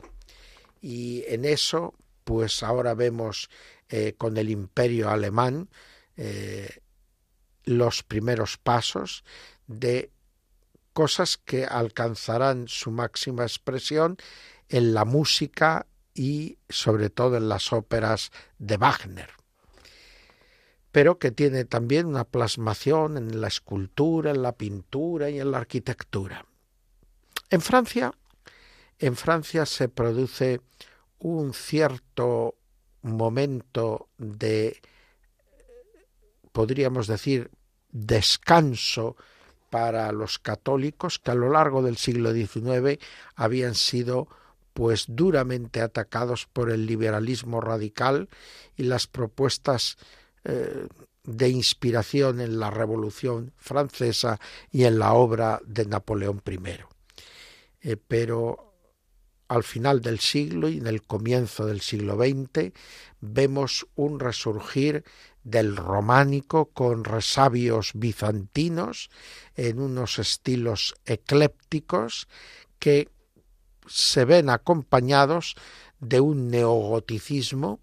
Y 0.80 1.24
en 1.26 1.44
eso, 1.44 1.94
pues 2.24 2.62
ahora 2.62 2.94
vemos 2.94 3.48
eh, 3.88 4.14
con 4.18 4.36
el 4.36 4.50
imperio 4.50 5.10
alemán 5.10 5.68
eh, 6.16 6.80
los 7.64 8.02
primeros 8.02 8.56
pasos 8.56 9.24
de 9.66 10.10
cosas 10.92 11.36
que 11.36 11.64
alcanzarán 11.64 12.66
su 12.66 12.90
máxima 12.90 13.44
expresión 13.44 14.18
en 14.68 14.94
la 14.94 15.04
música 15.04 15.86
y 16.14 16.58
sobre 16.68 17.10
todo 17.10 17.36
en 17.36 17.48
las 17.48 17.72
óperas 17.72 18.30
de 18.58 18.76
Wagner 18.76 19.38
pero 20.92 21.18
que 21.18 21.30
tiene 21.30 21.64
también 21.64 22.06
una 22.06 22.24
plasmación 22.24 23.16
en 23.16 23.40
la 23.40 23.48
escultura, 23.48 24.30
en 24.30 24.42
la 24.42 24.52
pintura 24.52 25.30
y 25.30 25.38
en 25.38 25.50
la 25.50 25.58
arquitectura. 25.58 26.44
En 27.50 27.60
Francia, 27.60 28.12
en 28.98 29.16
Francia 29.16 29.66
se 29.66 29.88
produce 29.88 30.60
un 31.18 31.52
cierto 31.52 32.56
momento 33.02 34.08
de, 34.18 34.80
podríamos 36.52 37.06
decir, 37.06 37.50
descanso 37.90 39.16
para 39.70 40.10
los 40.12 40.38
católicos 40.38 41.18
que 41.18 41.30
a 41.30 41.34
lo 41.34 41.50
largo 41.50 41.82
del 41.82 41.96
siglo 41.96 42.32
XIX 42.32 42.98
habían 43.36 43.74
sido 43.74 44.28
pues 44.78 45.06
duramente 45.08 45.80
atacados 45.80 46.46
por 46.46 46.70
el 46.70 46.86
liberalismo 46.86 47.60
radical 47.60 48.28
y 48.76 48.84
las 48.84 49.08
propuestas 49.08 49.96
eh, 50.44 50.86
de 51.24 51.48
inspiración 51.48 52.40
en 52.40 52.60
la 52.60 52.70
Revolución 52.70 53.52
Francesa 53.56 54.38
y 54.70 54.84
en 54.84 55.00
la 55.00 55.14
obra 55.14 55.60
de 55.66 55.84
Napoleón 55.84 56.40
I. 56.46 56.60
Eh, 57.80 57.96
pero 57.96 58.72
al 59.48 59.64
final 59.64 60.00
del 60.00 60.20
siglo 60.20 60.68
y 60.68 60.78
en 60.78 60.86
el 60.86 61.02
comienzo 61.02 61.66
del 61.66 61.80
siglo 61.80 62.14
XX 62.14 62.72
vemos 63.20 63.84
un 63.96 64.20
resurgir 64.20 65.02
del 65.42 65.74
románico 65.74 66.66
con 66.66 67.02
resabios 67.02 67.90
bizantinos 67.94 69.10
en 69.56 69.80
unos 69.80 70.20
estilos 70.20 70.94
eclépticos 71.04 72.28
que 72.78 73.08
se 73.88 74.24
ven 74.24 74.50
acompañados 74.50 75.56
de 76.00 76.20
un 76.20 76.50
neogoticismo, 76.50 77.80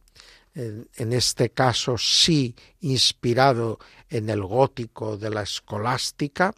en, 0.53 1.11
este 1.11 1.49
caso 1.49 1.97
sí 1.97 2.55
inspirado 2.79 3.77
en 4.09 4.29
el 4.29 4.41
gótico 4.41 5.17
de 5.17 5.29
la 5.29 5.41
escolástica, 5.41 6.53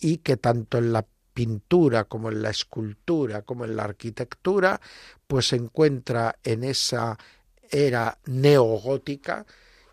y 0.00 0.18
que 0.18 0.36
tanto 0.36 0.78
en 0.78 0.92
la 0.92 1.06
pintura 1.32 2.04
como 2.04 2.30
en 2.30 2.42
la 2.42 2.50
escultura 2.50 3.42
como 3.42 3.64
en 3.64 3.76
la 3.76 3.84
arquitectura, 3.84 4.80
pues 5.26 5.48
se 5.48 5.56
encuentra 5.56 6.36
en 6.42 6.64
esa 6.64 7.16
era 7.70 8.18
neogótica 8.26 9.46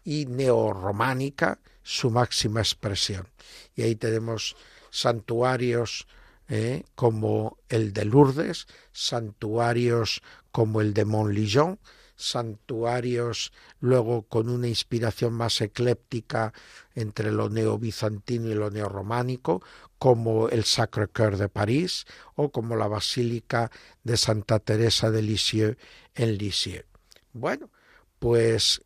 y 0.04 0.26
neorrománica 0.26 1.60
su 1.84 2.10
máxima 2.10 2.62
expresión. 2.62 3.28
Y 3.76 3.84
ahí 3.84 3.96
tenemos 3.96 4.56
santuarios 4.90 6.08
eh, 6.48 6.84
como 6.96 7.58
el 7.70 7.94
de 7.94 8.06
Lourdes, 8.06 8.68
santuarios 8.92 10.22
como 10.52 10.82
el 10.82 10.94
de 10.94 11.06
Montligeon, 11.06 11.80
santuarios 12.16 13.54
luego 13.80 14.24
con 14.24 14.50
una 14.50 14.68
inspiración 14.68 15.34
más 15.34 15.62
ecléptica 15.62 16.54
entre 16.96 17.32
lo 17.32 17.50
neobizantino 17.50 18.50
y 18.50 18.56
lo 18.56 18.72
neorrománico, 18.72 19.62
como 20.00 20.50
el 20.50 20.64
Sacré-Cœur 20.64 21.38
de 21.38 21.50
París 21.50 22.06
o 22.36 22.52
como 22.52 22.76
la 22.76 22.88
Basílica 22.88 23.72
de 24.04 24.18
Santa 24.18 24.60
Teresa 24.60 25.12
de 25.12 25.22
Lisieux 25.22 25.78
en 26.16 26.38
Lisieux. 26.38 26.86
Bueno, 27.34 27.70
pues 28.18 28.82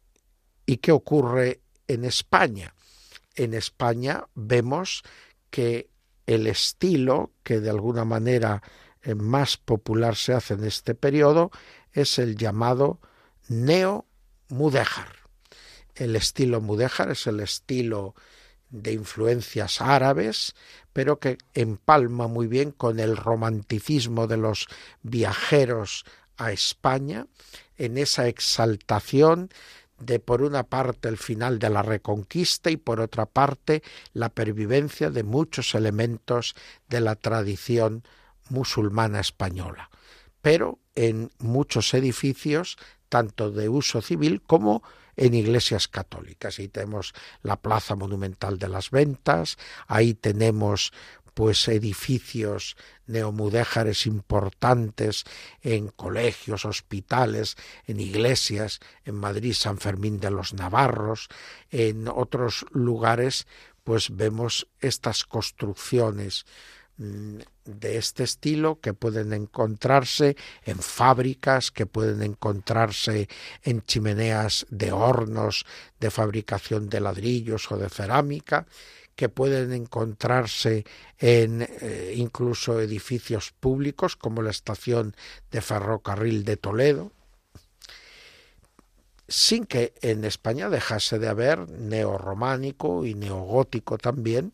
¿Y 0.71 0.77
qué 0.77 0.93
ocurre 0.93 1.59
en 1.87 2.05
España? 2.05 2.73
En 3.35 3.53
España 3.53 4.27
vemos 4.35 5.03
que 5.49 5.89
el 6.25 6.47
estilo 6.47 7.31
que 7.43 7.59
de 7.59 7.69
alguna 7.69 8.05
manera 8.05 8.61
eh, 9.03 9.15
más 9.15 9.57
popular 9.57 10.15
se 10.15 10.33
hace 10.33 10.53
en 10.53 10.63
este 10.63 10.95
periodo 10.95 11.51
es 11.93 12.19
el 12.19 12.35
llamado 12.35 12.99
neo-mudéjar. 13.47 15.09
El 15.95 16.15
estilo 16.15 16.61
mudéjar 16.61 17.11
es 17.11 17.27
el 17.27 17.39
estilo 17.39 18.15
de 18.69 18.93
influencias 18.93 19.81
árabes, 19.81 20.55
pero 20.93 21.19
que 21.19 21.37
empalma 21.53 22.27
muy 22.27 22.47
bien 22.47 22.71
con 22.71 22.99
el 22.99 23.17
romanticismo 23.17 24.27
de 24.27 24.37
los 24.37 24.67
viajeros 25.03 26.05
a 26.37 26.51
España, 26.51 27.27
en 27.77 27.97
esa 27.97 28.27
exaltación 28.27 29.49
de 30.01 30.19
por 30.19 30.41
una 30.41 30.63
parte 30.63 31.07
el 31.07 31.17
final 31.17 31.59
de 31.59 31.69
la 31.69 31.81
reconquista 31.81 32.69
y 32.69 32.77
por 32.77 32.99
otra 32.99 33.25
parte 33.25 33.83
la 34.13 34.29
pervivencia 34.29 35.09
de 35.09 35.23
muchos 35.23 35.75
elementos 35.75 36.55
de 36.89 37.01
la 37.01 37.15
tradición 37.15 38.03
musulmana 38.49 39.19
española, 39.19 39.89
pero 40.41 40.79
en 40.95 41.31
muchos 41.39 41.93
edificios 41.93 42.77
tanto 43.09 43.51
de 43.51 43.69
uso 43.69 44.01
civil 44.01 44.41
como 44.41 44.83
en 45.17 45.33
iglesias 45.33 45.87
católicas. 45.87 46.57
Ahí 46.57 46.69
tenemos 46.69 47.13
la 47.43 47.57
Plaza 47.57 47.95
Monumental 47.95 48.57
de 48.57 48.69
las 48.69 48.89
Ventas, 48.89 49.57
ahí 49.87 50.13
tenemos 50.13 50.93
pues 51.33 51.67
edificios 51.67 52.75
neomudéjares 53.07 54.05
importantes 54.05 55.23
en 55.61 55.89
colegios, 55.89 56.65
hospitales, 56.65 57.55
en 57.87 57.99
iglesias, 57.99 58.79
en 59.05 59.15
Madrid 59.15 59.53
San 59.53 59.77
Fermín 59.77 60.19
de 60.19 60.31
los 60.31 60.53
Navarros, 60.53 61.27
en 61.69 62.07
otros 62.07 62.65
lugares 62.71 63.47
pues 63.83 64.15
vemos 64.15 64.67
estas 64.79 65.25
construcciones 65.25 66.45
mm, 66.97 67.39
de 67.65 67.97
este 67.97 68.23
estilo 68.23 68.79
que 68.79 68.93
pueden 68.93 69.33
encontrarse 69.33 70.35
en 70.63 70.79
fábricas, 70.79 71.71
que 71.71 71.85
pueden 71.85 72.21
encontrarse 72.21 73.27
en 73.63 73.83
chimeneas 73.83 74.65
de 74.69 74.91
hornos 74.91 75.65
de 75.99 76.11
fabricación 76.11 76.89
de 76.89 77.01
ladrillos 77.01 77.71
o 77.71 77.77
de 77.77 77.89
cerámica 77.89 78.67
que 79.15 79.29
pueden 79.29 79.73
encontrarse 79.73 80.85
en 81.19 81.61
eh, 81.61 82.13
incluso 82.15 82.79
edificios 82.79 83.51
públicos 83.51 84.15
como 84.15 84.41
la 84.41 84.51
estación 84.51 85.15
de 85.51 85.61
ferrocarril 85.61 86.43
de 86.43 86.57
Toledo, 86.57 87.11
sin 89.27 89.65
que 89.65 89.93
en 90.01 90.25
España 90.25 90.69
dejase 90.69 91.17
de 91.19 91.29
haber 91.29 91.69
neorrománico 91.69 93.05
y 93.05 93.13
neogótico 93.13 93.97
también 93.97 94.53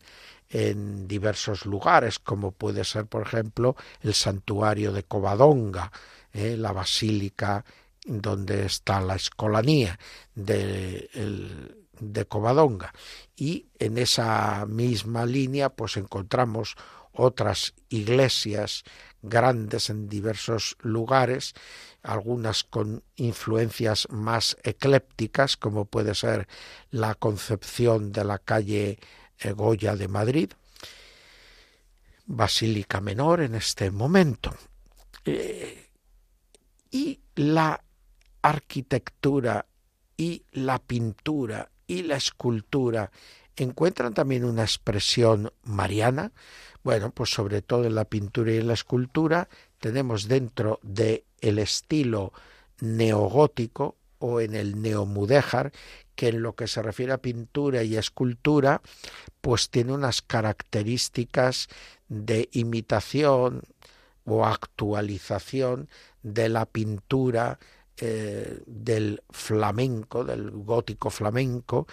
en 0.50 1.08
diversos 1.08 1.66
lugares, 1.66 2.18
como 2.18 2.52
puede 2.52 2.84
ser, 2.84 3.06
por 3.06 3.22
ejemplo, 3.26 3.76
el 4.00 4.14
santuario 4.14 4.92
de 4.92 5.02
Covadonga, 5.02 5.92
eh, 6.32 6.56
la 6.56 6.72
basílica 6.72 7.64
donde 8.06 8.66
está 8.66 9.00
la 9.00 9.16
escolanía 9.16 9.98
del 10.34 11.10
de 11.12 11.87
Covadonga 12.26 12.92
y 13.36 13.66
en 13.78 13.98
esa 13.98 14.66
misma 14.66 15.26
línea 15.26 15.70
pues 15.70 15.96
encontramos 15.96 16.76
otras 17.12 17.74
iglesias 17.88 18.84
grandes 19.22 19.90
en 19.90 20.08
diversos 20.08 20.76
lugares, 20.80 21.54
algunas 22.02 22.62
con 22.62 23.02
influencias 23.16 24.06
más 24.10 24.56
eclépticas, 24.62 25.56
como 25.56 25.84
puede 25.84 26.14
ser 26.14 26.46
la 26.90 27.14
Concepción 27.14 28.12
de 28.12 28.24
la 28.24 28.38
calle 28.38 28.98
Goya 29.56 29.96
de 29.96 30.08
Madrid, 30.08 30.52
Basílica 32.26 33.00
Menor 33.00 33.40
en 33.40 33.54
este 33.54 33.90
momento. 33.90 34.54
Eh, 35.24 35.90
y 36.90 37.20
la 37.34 37.82
arquitectura 38.42 39.66
y 40.16 40.44
la 40.52 40.78
pintura 40.78 41.68
y 41.88 42.02
la 42.02 42.16
escultura 42.16 43.10
encuentran 43.56 44.14
también 44.14 44.44
una 44.44 44.62
expresión 44.62 45.52
mariana. 45.64 46.30
Bueno, 46.84 47.10
pues 47.10 47.30
sobre 47.30 47.60
todo 47.62 47.84
en 47.84 47.96
la 47.96 48.04
pintura 48.04 48.52
y 48.52 48.58
en 48.58 48.68
la 48.68 48.74
escultura 48.74 49.48
tenemos 49.80 50.28
dentro 50.28 50.78
de 50.82 51.24
el 51.40 51.58
estilo 51.58 52.32
neogótico 52.80 53.96
o 54.20 54.40
en 54.40 54.54
el 54.54 54.80
neomudéjar, 54.80 55.72
que 56.14 56.28
en 56.28 56.42
lo 56.42 56.54
que 56.54 56.66
se 56.66 56.82
refiere 56.82 57.12
a 57.12 57.18
pintura 57.18 57.82
y 57.82 57.96
escultura, 57.96 58.82
pues 59.40 59.70
tiene 59.70 59.92
unas 59.92 60.22
características 60.22 61.68
de 62.08 62.48
imitación 62.52 63.62
o 64.24 64.44
actualización 64.44 65.88
de 66.22 66.48
la 66.48 66.66
pintura 66.66 67.58
eh, 68.00 68.62
del 68.66 69.22
flamenco, 69.30 70.24
del 70.24 70.50
gótico 70.50 71.10
flamenco, 71.10 71.86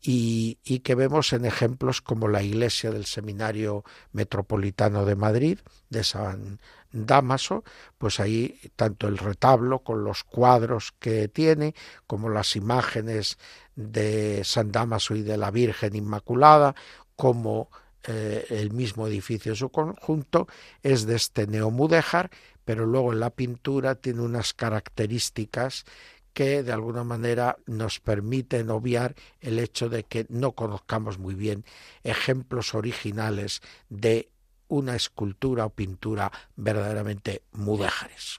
y, 0.00 0.54
que 0.84 0.94
vemos 0.94 1.32
en 1.32 1.44
ejemplos 1.44 2.00
como 2.00 2.28
la 2.28 2.42
iglesia 2.42 2.90
del 2.90 3.04
Seminario 3.04 3.84
Metropolitano 4.12 5.04
de 5.04 5.16
Madrid, 5.16 5.58
de 5.90 6.04
San 6.04 6.60
Damaso, 6.92 7.64
pues 7.98 8.20
ahí 8.20 8.60
tanto 8.76 9.08
el 9.08 9.18
retablo 9.18 9.80
con 9.80 10.04
los 10.04 10.22
cuadros 10.22 10.94
que 10.98 11.28
tiene, 11.28 11.74
como 12.06 12.28
las 12.28 12.54
imágenes 12.54 13.36
de 13.74 14.42
San 14.44 14.70
Damaso 14.70 15.16
y 15.16 15.22
de 15.22 15.36
la 15.36 15.50
Virgen 15.50 15.96
Inmaculada, 15.96 16.74
como 17.16 17.68
eh, 18.04 18.46
el 18.50 18.70
mismo 18.70 19.08
edificio 19.08 19.52
en 19.52 19.56
su 19.56 19.70
conjunto, 19.70 20.46
es 20.82 21.04
de 21.04 21.16
este 21.16 21.46
neomudéjar, 21.46 22.30
pero 22.68 22.84
luego 22.84 23.14
la 23.14 23.30
pintura 23.30 23.94
tiene 23.94 24.20
unas 24.20 24.52
características 24.52 25.86
que 26.34 26.62
de 26.62 26.70
alguna 26.70 27.02
manera 27.02 27.56
nos 27.64 27.98
permiten 27.98 28.68
obviar 28.68 29.14
el 29.40 29.58
hecho 29.58 29.88
de 29.88 30.04
que 30.04 30.26
no 30.28 30.52
conozcamos 30.52 31.18
muy 31.18 31.34
bien 31.34 31.64
ejemplos 32.04 32.74
originales 32.74 33.62
de 33.88 34.28
una 34.68 34.96
escultura 34.96 35.64
o 35.64 35.70
pintura 35.70 36.30
verdaderamente 36.56 37.40
mudéjares. 37.52 38.38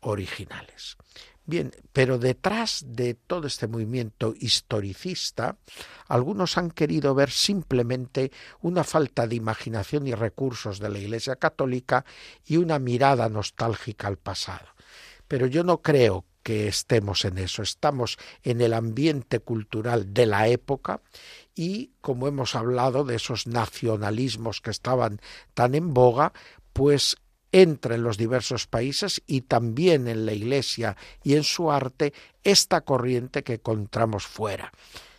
originales. 0.00 0.98
Bien, 1.48 1.70
pero 1.92 2.18
detrás 2.18 2.84
de 2.88 3.14
todo 3.14 3.46
este 3.46 3.68
movimiento 3.68 4.34
historicista, 4.36 5.56
algunos 6.08 6.58
han 6.58 6.72
querido 6.72 7.14
ver 7.14 7.30
simplemente 7.30 8.32
una 8.60 8.82
falta 8.82 9.28
de 9.28 9.36
imaginación 9.36 10.08
y 10.08 10.14
recursos 10.14 10.80
de 10.80 10.88
la 10.88 10.98
Iglesia 10.98 11.36
Católica 11.36 12.04
y 12.44 12.56
una 12.56 12.80
mirada 12.80 13.28
nostálgica 13.28 14.08
al 14.08 14.16
pasado. 14.18 14.66
Pero 15.28 15.46
yo 15.46 15.62
no 15.62 15.82
creo 15.82 16.24
que 16.42 16.66
estemos 16.66 17.24
en 17.24 17.38
eso, 17.38 17.62
estamos 17.62 18.18
en 18.42 18.60
el 18.60 18.72
ambiente 18.72 19.38
cultural 19.38 20.12
de 20.14 20.26
la 20.26 20.48
época 20.48 21.00
y 21.54 21.92
como 22.00 22.26
hemos 22.26 22.56
hablado 22.56 23.04
de 23.04 23.16
esos 23.16 23.46
nacionalismos 23.46 24.60
que 24.60 24.70
estaban 24.70 25.20
tan 25.54 25.76
en 25.76 25.94
boga, 25.94 26.32
pues 26.72 27.16
entre 27.52 27.98
los 27.98 28.16
diversos 28.16 28.66
países 28.66 29.22
y 29.26 29.42
también 29.42 30.08
en 30.08 30.26
la 30.26 30.32
Iglesia 30.32 30.96
y 31.22 31.34
en 31.34 31.44
su 31.44 31.70
arte 31.70 32.12
esta 32.44 32.82
corriente 32.82 33.42
que 33.42 33.54
encontramos 33.54 34.26
fuera. 34.26 34.72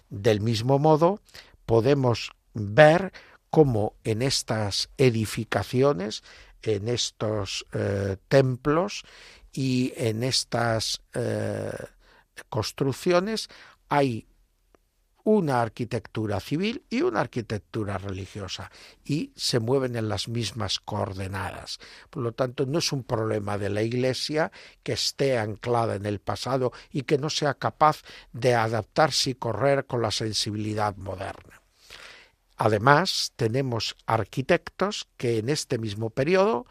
Del 0.10 0.42
mismo 0.42 0.80
modo, 0.80 1.22
podemos 1.66 2.32
ver 2.54 3.12
cómo 3.50 3.96
en 4.04 4.22
estas 4.22 4.90
edificaciones, 4.98 6.24
en 6.62 6.88
estos 6.88 7.66
eh, 7.74 8.18
templos 8.28 9.04
y 9.52 9.94
en 9.96 10.24
estas 10.24 11.02
eh, 11.14 11.72
construcciones 12.50 13.50
hay 13.90 14.28
una 15.28 15.62
arquitectura 15.62 16.40
civil 16.40 16.86
y 16.90 17.02
una 17.02 17.20
arquitectura 17.20 17.98
religiosa 17.98 18.72
y 19.04 19.34
se 19.36 19.60
mueven 19.60 19.98
en 19.98 20.08
las 20.08 20.30
mismas 20.30 20.80
coordenadas. 20.80 21.80
Por 22.10 22.24
lo 22.24 22.32
tanto, 22.32 22.66
no 22.66 22.80
es 22.80 22.94
un 22.94 23.04
problema 23.04 23.58
de 23.58 23.70
la 23.70 23.82
Iglesia 23.82 24.54
que 24.84 24.94
esté 24.94 25.38
anclada 25.38 25.96
en 25.96 26.06
el 26.06 26.20
pasado 26.20 26.72
y 26.94 27.02
que 27.02 27.18
no 27.18 27.30
sea 27.30 27.56
capaz 27.56 28.04
de 28.32 28.56
adaptarse 28.56 29.32
y 29.32 29.36
correr 29.36 29.86
con 29.86 30.02
la 30.02 30.12
sensibilidad 30.12 30.96
moderna. 30.96 31.62
Además, 32.56 33.34
tenemos 33.36 33.98
arquitectos 34.06 35.10
que 35.18 35.40
en 35.40 35.50
este 35.50 35.78
mismo 35.78 36.10
periodo 36.10 36.68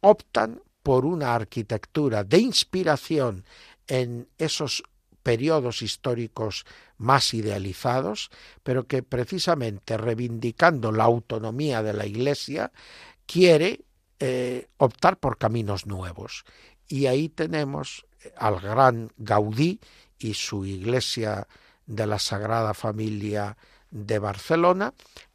optan 0.00 0.62
por 0.82 1.04
una 1.04 1.34
arquitectura 1.34 2.24
de 2.24 2.38
inspiración 2.38 3.44
en 3.86 4.30
esos 4.38 4.82
periodos 5.22 5.82
históricos 5.82 6.64
más 6.98 7.34
idealizados, 7.34 8.30
pero 8.62 8.86
que 8.86 9.02
precisamente 9.02 9.96
reivindicando 9.96 10.92
la 10.92 11.04
autonomía 11.04 11.82
de 11.82 11.92
la 11.92 12.06
Iglesia, 12.06 12.72
quiere 13.26 13.84
eh, 14.20 14.68
optar 14.76 15.18
por 15.18 15.38
caminos 15.38 15.86
nuevos. 15.86 16.44
Y 16.88 17.06
ahí 17.06 17.28
tenemos 17.28 18.06
eh, 18.24 18.32
al 18.36 18.60
gran 18.60 19.10
Gaudí 19.16 19.80
y 20.18 20.34
su 20.34 20.64
Iglesia 20.64 21.48
de 21.86 22.06
la 22.06 22.18
Sagrada 22.18 22.74
Familia 22.74 23.56
de 23.90 24.18
Barcelona 24.18 24.94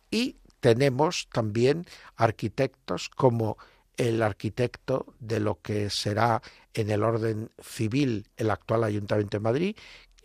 y 0.10 0.38
tenemos 0.60 1.28
también 1.32 1.86
arquitectos 2.16 3.10
como 3.10 3.58
el 3.98 4.22
arquitecto 4.22 5.14
de 5.20 5.40
lo 5.40 5.60
que 5.62 5.90
será 5.90 6.42
en 6.74 6.92
el 6.92 7.04
orden 7.04 7.50
civil 7.60 8.28
el 8.38 8.52
actual 8.52 8.84
Ayuntamiento 8.84 9.38
de 9.38 9.44
Madrid, 9.44 9.76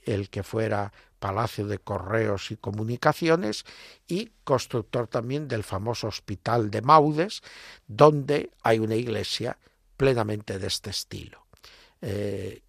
el 0.05 0.29
que 0.29 0.43
fuera 0.43 0.93
Palacio 1.19 1.67
de 1.67 1.79
Correos 1.79 2.51
y 2.51 2.57
Comunicaciones 2.57 3.65
y 4.07 4.31
constructor 4.45 5.07
también 5.07 5.49
del 5.49 5.63
famoso 5.65 6.09
Hospital 6.09 6.71
de 6.71 6.83
Maudes, 6.83 7.43
donde 7.87 8.51
hay 8.63 8.81
una 8.81 8.97
iglesia 8.97 9.59
plenamente 9.97 10.59
de 10.59 10.67
este 10.67 10.91
estilo. 10.91 11.47
Eh, 12.01 12.63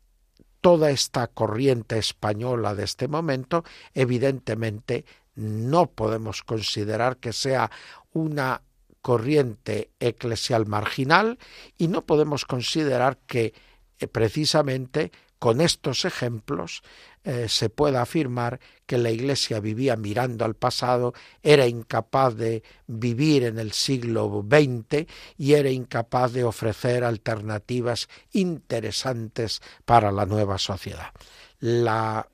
toda 0.62 0.92
esta 0.92 1.28
corriente 1.28 1.98
española 1.98 2.76
de 2.76 2.84
este 2.84 3.08
momento, 3.08 3.66
evidentemente, 3.94 5.04
no 5.36 5.88
podemos 5.88 6.44
considerar 6.44 7.18
que 7.18 7.34
sea 7.34 7.72
una 8.14 8.62
corriente 9.04 9.92
eclesial 10.00 10.66
marginal 10.66 11.38
y 11.78 11.90
no 11.90 12.06
podemos 12.06 12.46
considerar 12.46 13.18
que 13.28 13.54
eh, 14.00 14.08
precisamente 14.08 15.12
con 15.38 15.60
estos 15.60 16.06
ejemplos 16.06 16.84
eh, 17.26 17.50
se 17.50 17.70
pueda 17.70 18.02
afirmar 18.02 18.62
que 18.86 18.98
la 18.98 19.12
Iglesia 19.12 19.60
vivía 19.60 19.98
mirando 19.98 20.46
al 20.46 20.56
pasado, 20.56 21.14
era 21.42 21.68
incapaz 21.68 22.38
de 22.38 22.64
vivir 22.88 23.44
en 23.44 23.60
el 23.60 23.74
siglo 23.74 24.46
XX 24.50 25.06
y 25.38 25.54
era 25.54 25.70
incapaz 25.70 26.32
de 26.32 26.46
ofrecer 26.46 27.04
alternativas 27.04 28.08
interesantes 28.32 29.62
para 29.84 30.14
la 30.14 30.26
nueva 30.26 30.58
sociedad. 30.58 31.12
La 31.60 32.26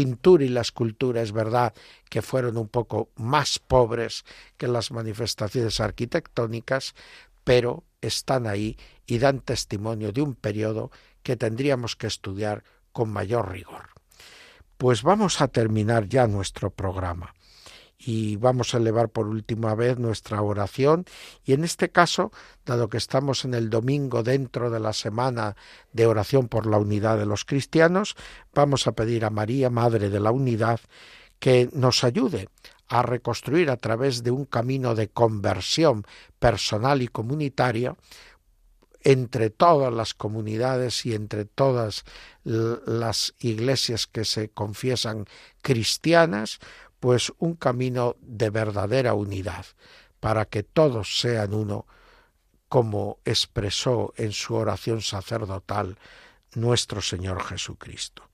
pintura 0.00 0.44
y 0.44 0.48
la 0.48 0.62
escultura 0.62 1.20
es 1.20 1.32
verdad 1.32 1.74
que 2.08 2.22
fueron 2.22 2.56
un 2.56 2.68
poco 2.68 3.10
más 3.16 3.58
pobres 3.58 4.24
que 4.56 4.66
las 4.66 4.92
manifestaciones 4.92 5.78
arquitectónicas, 5.78 6.94
pero 7.44 7.84
están 8.00 8.46
ahí 8.46 8.78
y 9.06 9.18
dan 9.18 9.40
testimonio 9.40 10.10
de 10.10 10.22
un 10.22 10.34
periodo 10.34 10.90
que 11.22 11.36
tendríamos 11.36 11.96
que 11.96 12.06
estudiar 12.06 12.64
con 12.92 13.10
mayor 13.10 13.52
rigor. 13.52 13.90
Pues 14.78 15.02
vamos 15.02 15.42
a 15.42 15.48
terminar 15.48 16.08
ya 16.08 16.26
nuestro 16.26 16.70
programa 16.70 17.34
y 18.02 18.36
vamos 18.36 18.74
a 18.74 18.78
elevar 18.78 19.10
por 19.10 19.26
última 19.28 19.74
vez 19.74 19.98
nuestra 19.98 20.40
oración. 20.40 21.04
Y 21.44 21.52
en 21.52 21.64
este 21.64 21.90
caso, 21.90 22.32
dado 22.64 22.88
que 22.88 22.96
estamos 22.96 23.44
en 23.44 23.52
el 23.52 23.68
domingo 23.68 24.22
dentro 24.22 24.70
de 24.70 24.80
la 24.80 24.94
semana 24.94 25.54
de 25.92 26.06
oración 26.06 26.48
por 26.48 26.66
la 26.66 26.78
unidad 26.78 27.18
de 27.18 27.26
los 27.26 27.44
cristianos, 27.44 28.16
vamos 28.54 28.86
a 28.86 28.92
pedir 28.92 29.24
a 29.26 29.30
María, 29.30 29.68
Madre 29.68 30.08
de 30.08 30.20
la 30.20 30.32
Unidad, 30.32 30.80
que 31.38 31.68
nos 31.72 32.02
ayude 32.02 32.48
a 32.88 33.02
reconstruir 33.02 33.70
a 33.70 33.76
través 33.76 34.22
de 34.22 34.30
un 34.30 34.46
camino 34.46 34.94
de 34.94 35.08
conversión 35.08 36.04
personal 36.38 37.02
y 37.02 37.08
comunitaria 37.08 37.96
entre 39.02 39.50
todas 39.50 39.92
las 39.92 40.14
comunidades 40.14 41.06
y 41.06 41.14
entre 41.14 41.44
todas 41.44 42.04
las 42.44 43.34
iglesias 43.38 44.06
que 44.06 44.24
se 44.24 44.50
confiesan 44.50 45.26
cristianas, 45.62 46.58
pues 47.00 47.32
un 47.38 47.54
camino 47.54 48.16
de 48.20 48.50
verdadera 48.50 49.14
unidad, 49.14 49.66
para 50.20 50.44
que 50.44 50.62
todos 50.62 51.18
sean 51.18 51.54
uno, 51.54 51.86
como 52.68 53.18
expresó 53.24 54.12
en 54.16 54.32
su 54.32 54.54
oración 54.54 55.00
sacerdotal 55.00 55.98
nuestro 56.54 57.00
Señor 57.00 57.42
Jesucristo. 57.42 58.28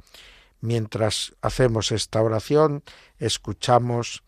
Mientras 0.60 1.34
hacemos 1.40 1.92
esta 1.92 2.20
oración, 2.20 2.82
escuchamos 3.18 4.22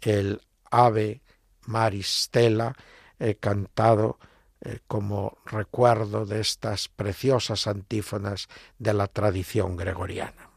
el 0.00 0.40
Ave 0.70 1.22
Maristela 1.66 2.74
eh, 3.18 3.36
cantado 3.36 4.18
eh, 4.60 4.78
como 4.86 5.38
recuerdo 5.44 6.24
de 6.24 6.40
estas 6.40 6.88
preciosas 6.88 7.66
antífonas 7.66 8.48
de 8.78 8.94
la 8.94 9.08
tradición 9.08 9.76
gregoriana. 9.76 10.51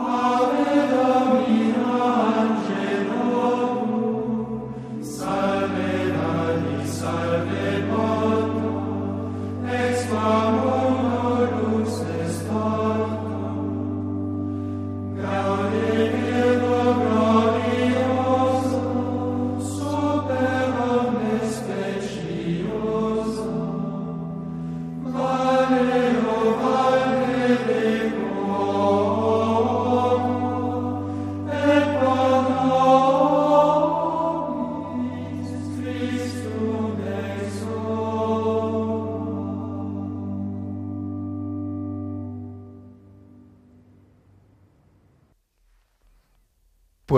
Amen. 0.00 0.39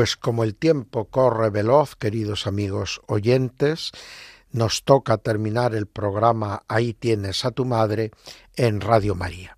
Pues 0.02 0.16
como 0.16 0.42
el 0.42 0.56
tiempo 0.56 1.04
corre 1.04 1.50
veloz, 1.50 1.94
queridos 1.94 2.48
amigos 2.48 3.00
oyentes, 3.06 3.92
nos 4.50 4.82
toca 4.82 5.16
terminar 5.16 5.76
el 5.76 5.86
programa 5.86 6.64
Ahí 6.66 6.92
tienes 6.92 7.44
a 7.44 7.52
tu 7.52 7.64
madre 7.64 8.10
en 8.56 8.80
Radio 8.80 9.14
María. 9.14 9.56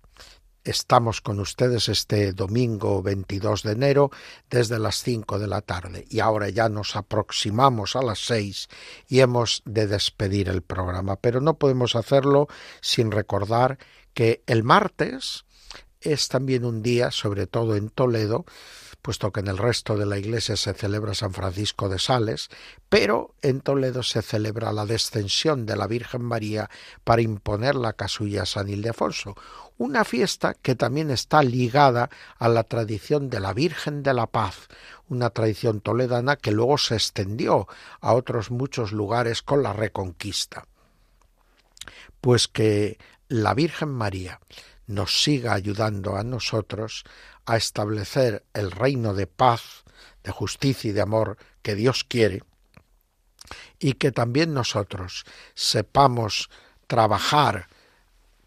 Estamos 0.63 1.21
con 1.21 1.39
ustedes 1.39 1.89
este 1.89 2.31
domingo 2.31 3.01
22 3.01 3.63
de 3.63 3.71
enero 3.71 4.11
desde 4.47 4.77
las 4.77 5.01
5 5.01 5.39
de 5.39 5.47
la 5.47 5.61
tarde 5.61 6.05
y 6.11 6.19
ahora 6.19 6.49
ya 6.49 6.69
nos 6.69 6.95
aproximamos 6.95 7.95
a 7.95 8.03
las 8.03 8.19
6 8.27 8.67
y 9.07 9.21
hemos 9.21 9.63
de 9.65 9.87
despedir 9.87 10.47
el 10.49 10.61
programa, 10.61 11.15
pero 11.15 11.41
no 11.41 11.55
podemos 11.57 11.95
hacerlo 11.95 12.49
sin 12.81 13.09
recordar 13.09 13.79
que 14.13 14.43
el 14.45 14.63
martes 14.63 15.44
es 16.05 16.27
también 16.27 16.65
un 16.65 16.81
día, 16.81 17.11
sobre 17.11 17.47
todo 17.47 17.75
en 17.75 17.89
Toledo, 17.89 18.45
puesto 19.05 19.31
que 19.31 19.41
en 19.41 19.47
el 19.47 19.59
resto 19.59 19.97
de 19.97 20.07
la 20.07 20.17
iglesia 20.17 20.55
se 20.55 20.73
celebra 20.73 21.13
San 21.13 21.31
Francisco 21.31 21.89
de 21.89 21.99
Sales, 21.99 22.49
pero 22.89 23.35
en 23.43 23.61
Toledo 23.61 24.01
se 24.01 24.23
celebra 24.23 24.73
la 24.73 24.87
descensión 24.87 25.67
de 25.67 25.75
la 25.75 25.85
Virgen 25.85 26.23
María 26.23 26.71
para 27.03 27.21
imponer 27.21 27.75
la 27.75 27.93
casulla 27.93 28.41
a 28.41 28.45
San 28.47 28.67
Ildefonso, 28.67 29.35
una 29.77 30.05
fiesta 30.05 30.55
que 30.55 30.73
también 30.73 31.11
está 31.11 31.43
ligada 31.43 32.09
a 32.39 32.49
la 32.49 32.63
tradición 32.63 33.29
de 33.29 33.39
la 33.41 33.53
Virgen 33.53 34.01
de 34.01 34.15
la 34.15 34.25
Paz, 34.25 34.69
una 35.07 35.29
tradición 35.29 35.81
toledana 35.81 36.35
que 36.35 36.51
luego 36.51 36.79
se 36.79 36.95
extendió 36.95 37.67
a 38.01 38.13
otros 38.13 38.49
muchos 38.49 38.91
lugares 38.91 39.43
con 39.43 39.61
la 39.61 39.73
Reconquista. 39.73 40.65
Pues 42.21 42.47
que 42.47 42.97
la 43.27 43.53
Virgen 43.53 43.89
María 43.89 44.39
nos 44.87 45.23
siga 45.23 45.53
ayudando 45.53 46.15
a 46.15 46.23
nosotros 46.23 47.03
a 47.45 47.57
establecer 47.57 48.43
el 48.53 48.71
reino 48.71 49.13
de 49.13 49.27
paz, 49.27 49.83
de 50.23 50.31
justicia 50.31 50.89
y 50.89 50.93
de 50.93 51.01
amor 51.01 51.37
que 51.61 51.75
Dios 51.75 52.03
quiere, 52.03 52.43
y 53.79 53.93
que 53.93 54.11
también 54.11 54.53
nosotros 54.53 55.25
sepamos 55.53 56.49
trabajar 56.87 57.67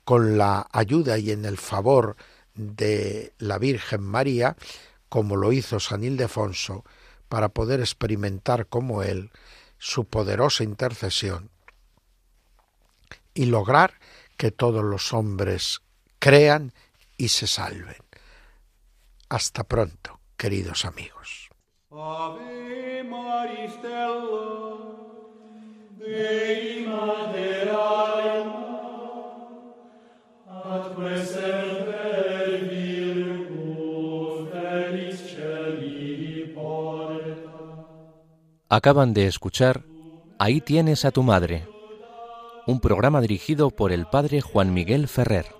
con 0.05 0.39
la 0.39 0.69
ayuda 0.73 1.19
y 1.19 1.31
en 1.31 1.45
el 1.45 1.59
favor 1.59 2.17
de 2.55 3.33
la 3.39 3.59
Virgen 3.59 4.03
María, 4.03 4.57
como 5.09 5.37
lo 5.37 5.53
hizo 5.53 5.81
San 5.81 6.03
Ildefonso, 6.03 6.85
para 7.29 7.51
poder 7.51 7.81
experimentar 7.81 8.67
como 8.67 9.03
él 9.03 9.31
su 9.79 10.07
poderosa 10.07 10.65
intercesión 10.65 11.51
y 13.35 13.47
lograr 13.47 13.95
que 14.37 14.51
todos 14.51 14.83
los 14.83 15.13
hombres 15.13 15.83
crean 16.19 16.73
y 17.17 17.29
se 17.29 17.47
salven. 17.47 17.97
Hasta 19.29 19.65
pronto, 19.65 20.21
queridos 20.37 20.85
amigos. 20.85 21.51
Acaban 38.71 39.15
de 39.15 39.27
escuchar 39.27 39.83
Ahí 40.41 40.61
tienes 40.61 41.05
a 41.05 41.11
tu 41.11 41.25
madre, 41.25 41.67
un 42.65 42.79
programa 42.79 43.21
dirigido 43.21 43.71
por 43.71 43.91
el 43.91 44.07
padre 44.07 44.41
Juan 44.41 44.73
Miguel 44.73 45.09
Ferrer. 45.09 45.58